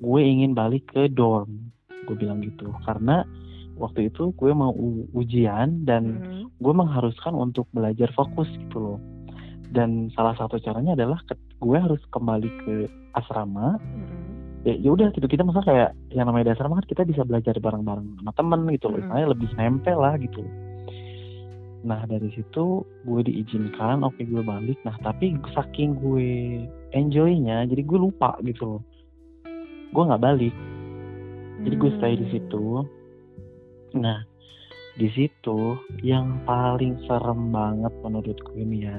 gue 0.01 0.21
ingin 0.21 0.57
balik 0.57 0.89
ke 0.89 1.13
dorm. 1.13 1.73
Gue 2.09 2.17
bilang 2.17 2.41
gitu. 2.41 2.73
Karena 2.89 3.23
waktu 3.77 4.09
itu 4.09 4.33
gue 4.41 4.53
mau 4.57 4.73
ujian 5.13 5.85
dan 5.85 6.21
mm-hmm. 6.21 6.43
gue 6.61 6.75
mengharuskan 6.75 7.37
untuk 7.37 7.69
belajar 7.77 8.09
fokus 8.17 8.49
gitu 8.57 8.79
loh. 8.81 8.99
Dan 9.75 10.09
salah 10.15 10.39
satu 10.39 10.57
caranya 10.63 10.95
adalah 10.95 11.19
ke, 11.27 11.35
gue 11.61 11.79
harus 11.79 12.01
kembali 12.09 12.51
ke 12.65 12.75
asrama. 13.13 13.77
Mm-hmm. 13.77 14.23
ya 14.65 14.75
ya 14.81 14.91
udah 14.97 15.09
gitu. 15.13 15.29
Kita 15.29 15.45
masa 15.45 15.61
kayak 15.61 15.91
yang 16.17 16.25
namanya 16.31 16.51
di 16.51 16.53
asrama 16.57 16.81
kan 16.81 16.87
kita 16.89 17.03
bisa 17.05 17.23
belajar 17.29 17.53
bareng-bareng 17.61 18.25
sama 18.25 18.33
temen 18.33 18.61
gitu 18.73 18.89
loh. 18.89 19.05
Mm-hmm. 19.05 19.29
lebih 19.29 19.51
nempel 19.61 19.99
lah 20.01 20.17
gitu 20.17 20.41
loh 20.41 20.64
Nah 21.85 22.09
dari 22.09 22.33
situ 22.33 22.81
gue 23.05 23.21
diizinkan, 23.21 24.01
oke 24.01 24.25
gue 24.25 24.41
balik. 24.41 24.81
Nah 24.89 24.97
tapi 25.05 25.37
saking 25.53 26.01
gue 26.01 26.65
enjoynya, 26.97 27.69
jadi 27.69 27.85
gue 27.85 27.99
lupa 28.01 28.41
gitu 28.41 28.77
loh. 28.77 28.83
Gue 29.93 30.03
nggak 30.09 30.25
balik. 30.25 30.55
Jadi 31.65 31.75
gue 31.77 31.91
stay 32.01 32.15
di 32.17 32.27
situ. 32.33 32.83
Nah 34.01 34.25
di 34.97 35.09
situ 35.13 35.77
yang 36.01 36.41
paling 36.49 36.97
serem 37.05 37.53
banget 37.53 37.93
menurut 38.01 38.39
gue 38.41 38.59
ini 38.59 38.89
ya. 38.89 38.97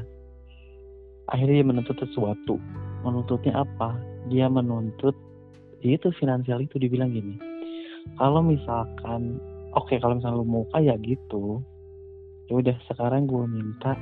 Akhirnya 1.33 1.65
dia 1.65 1.67
menuntut 1.67 1.97
sesuatu. 1.97 2.61
Menuntutnya 3.01 3.65
apa? 3.65 3.97
Dia 4.29 4.45
menuntut 4.45 5.17
itu 5.81 6.09
finansial 6.17 6.61
itu 6.61 6.77
dibilang 6.77 7.13
gini. 7.13 7.37
Kalau 8.17 8.41
misalkan, 8.45 9.41
oke 9.73 9.89
okay, 9.89 9.97
kalau 9.97 10.17
misalnya 10.17 10.41
lu 10.41 10.45
mau 10.45 10.65
kaya 10.73 10.97
gitu, 11.01 11.61
udah 12.53 12.77
sekarang 12.91 13.25
gue 13.25 13.45
minta 13.49 13.97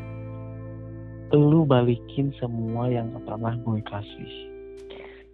lu 1.33 1.65
balikin 1.65 2.29
semua 2.37 2.91
yang 2.91 3.09
pernah 3.25 3.57
gue 3.57 3.79
kasih. 3.89 4.33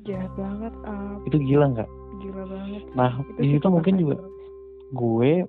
Jahat 0.08 0.32
banget 0.40 0.74
up. 0.88 1.20
itu 1.28 1.38
gila 1.44 1.76
nggak? 1.76 1.90
Gila 2.24 2.44
banget. 2.48 2.84
Nah 2.96 3.12
di 3.36 3.48
situ 3.52 3.68
mungkin 3.68 4.00
juga 4.00 4.16
gue 4.96 5.44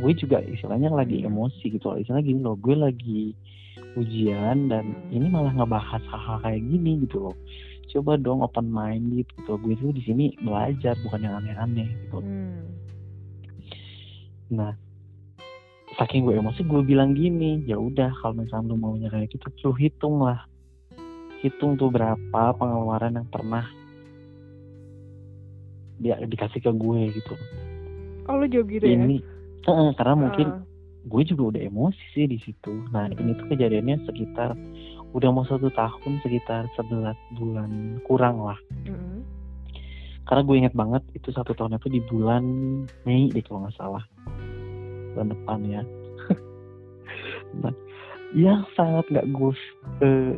gue 0.00 0.12
juga 0.16 0.38
istilahnya 0.46 0.88
lagi 0.94 1.26
emosi 1.26 1.74
gitu 1.74 1.92
istilahnya 1.98 2.24
gini 2.24 2.40
loh 2.40 2.56
gue 2.56 2.72
lagi 2.72 3.34
ujian 3.98 4.70
dan 4.70 4.94
hmm. 4.94 5.10
ini 5.12 5.26
malah 5.26 5.50
ngebahas 5.52 6.00
hal-hal 6.06 6.38
kayak 6.46 6.62
gini 6.62 7.02
gitu 7.02 7.16
loh. 7.26 7.36
Coba 7.90 8.14
dong 8.14 8.46
open 8.46 8.70
mind 8.70 9.26
gitu. 9.26 9.58
Gue 9.58 9.74
tuh 9.74 9.90
di 9.90 10.06
sini 10.06 10.30
belajar 10.38 10.94
bukan 11.02 11.26
yang 11.26 11.34
aneh-aneh 11.42 11.88
gitu. 12.06 12.18
Hmm. 12.22 12.62
nah 14.50 14.74
saking 16.00 16.24
gue 16.24 16.40
emosi 16.40 16.64
gue 16.64 16.80
bilang 16.80 17.12
gini 17.12 17.60
ya 17.68 17.76
udah 17.76 18.08
kalau 18.24 18.40
misalnya 18.40 18.72
lu 18.72 18.80
maunya 18.80 19.12
kayak 19.12 19.28
gitu 19.36 19.52
lu 19.68 19.76
hitung 19.76 20.24
lah. 20.24 20.48
Hitung 21.44 21.76
tuh 21.76 21.92
berapa 21.92 22.56
pengeluaran 22.56 23.20
yang 23.20 23.28
pernah 23.28 23.68
dia 26.00 26.16
dikasih 26.24 26.64
ke 26.64 26.72
gue 26.72 27.12
gitu. 27.12 27.36
Oh 28.24 28.40
lu 28.40 28.48
jawab 28.48 28.72
gitu 28.72 28.88
ini, 28.88 29.20
ya 29.68 29.68
uh, 29.68 29.92
karena 29.92 30.16
mungkin 30.16 30.48
uh. 30.48 30.64
gue 31.04 31.22
juga 31.28 31.52
udah 31.52 31.62
emosi 31.68 32.04
sih 32.16 32.24
di 32.24 32.40
situ. 32.40 32.72
Nah 32.96 33.12
ini 33.12 33.36
tuh 33.36 33.52
kejadiannya 33.52 34.08
sekitar 34.08 34.56
udah 35.12 35.28
mau 35.28 35.44
satu 35.44 35.68
tahun 35.68 36.24
sekitar 36.24 36.64
11 36.80 37.12
bulan 37.36 38.00
kurang 38.08 38.40
lah. 38.40 38.56
Mm. 38.88 39.20
karena 40.30 40.46
gue 40.46 40.56
inget 40.62 40.74
banget 40.78 41.02
itu 41.10 41.34
satu 41.34 41.58
tahun 41.58 41.74
itu 41.82 41.90
di 41.90 42.00
bulan 42.06 42.44
Mei 43.02 43.34
deh 43.34 43.42
kalau 43.42 43.66
nggak 43.66 43.74
salah 43.74 44.04
bulan 45.14 45.28
depan 45.32 45.58
ya 45.66 45.82
nah 47.62 47.74
yang 48.30 48.62
sangat 48.78 49.04
nggak 49.10 49.26
gue 49.34 49.52
eh, 50.06 50.34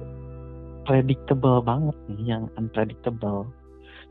predictable 0.88 1.60
banget 1.62 1.96
nih 2.08 2.36
yang 2.36 2.42
unpredictable 2.56 3.46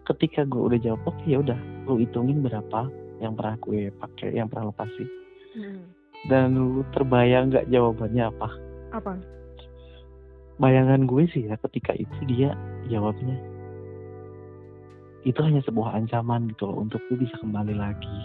ketika 0.10 0.46
gue 0.46 0.62
udah 0.62 0.80
jawab 0.82 1.02
oke 1.06 1.24
ya 1.26 1.42
udah 1.42 1.58
lu 1.86 2.02
hitungin 2.02 2.42
berapa 2.42 2.90
yang 3.22 3.38
pernah 3.38 3.58
gue 3.62 3.94
pakai 4.02 4.34
yang 4.34 4.50
pernah 4.50 4.70
lo 4.72 4.76
kasih 4.78 5.08
Mm. 5.52 5.84
dan 6.32 6.56
lu 6.56 6.80
terbayang 6.96 7.52
nggak 7.52 7.68
jawabannya 7.68 8.24
apa 8.32 8.50
Apa? 8.96 9.20
bayangan 10.64 11.04
gue 11.04 11.28
sih 11.28 11.44
ya 11.44 11.60
ketika 11.60 11.92
itu 11.92 12.20
dia 12.24 12.56
jawabnya 12.88 13.36
itu 15.28 15.36
hanya 15.44 15.60
sebuah 15.68 15.92
ancaman 15.92 16.48
gitu 16.56 16.72
loh 16.72 16.88
untuk 16.88 17.04
lu 17.12 17.20
bisa 17.20 17.36
kembali 17.44 17.76
lagi 17.76 18.18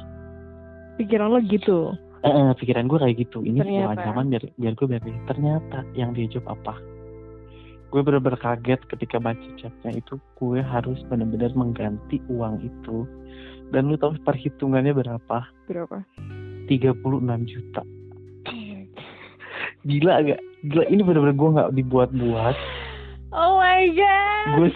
Pikiran 0.97 1.35
lo 1.35 1.43
gitu. 1.45 1.93
Eh, 2.27 2.33
eh, 2.33 2.51
pikiran 2.55 2.85
gue 2.87 2.99
kayak 2.99 3.17
gitu 3.21 3.39
ini 3.41 3.63
sebuah 3.63 3.71
Ternyata. 3.87 4.03
ancaman 4.03 4.27
biar 4.29 4.45
biar 4.53 4.73
gue 4.75 4.87
biar 4.89 5.03
ternyata 5.25 5.79
yang 5.95 6.11
dia 6.11 6.27
jawab 6.27 6.59
apa 6.59 6.75
gue 7.87 8.01
bener-bener 8.03 8.35
kaget 8.37 8.83
ketika 8.89 9.17
baca 9.17 9.49
chatnya 9.55 9.95
itu 9.95 10.19
gue 10.35 10.59
harus 10.59 10.99
benar-benar 11.07 11.55
mengganti 11.55 12.19
uang 12.27 12.61
itu 12.61 13.07
dan 13.71 13.87
lu 13.87 13.95
tahu 13.95 14.19
perhitungannya 14.21 14.91
berapa 14.93 15.39
Berapa? 15.65 16.03
36 16.67 16.99
juta 17.47 17.83
gila 19.87 20.15
gak 20.25 20.41
gila 20.67 20.85
ini 20.85 21.01
bener-bener 21.01 21.37
gue 21.37 21.51
nggak 21.53 21.71
dibuat-buat 21.75 22.57
Oh 23.31 23.59
my 23.59 23.87
god. 23.93 24.47
gue 24.57 24.69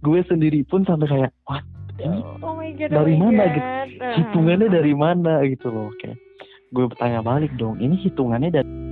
gue 0.00 0.20
sendiri 0.26 0.60
pun 0.64 0.84
sampai 0.84 1.08
kayak 1.08 1.32
what 1.44 1.64
ini 1.96 2.20
Oh 2.38 2.52
my 2.52 2.70
god. 2.72 2.92
dari 2.92 3.14
oh 3.14 3.18
my 3.18 3.32
mana 3.32 3.44
god. 3.48 3.86
gitu? 3.88 4.04
Hitungannya 4.20 4.68
dari 4.68 4.92
mana 4.92 5.32
gitu 5.44 5.68
loh 5.68 5.88
kayak 5.96 6.20
gue 6.72 6.84
bertanya 6.88 7.24
balik 7.24 7.52
dong 7.56 7.80
ini 7.80 7.96
hitungannya 7.96 8.50
dari 8.52 8.87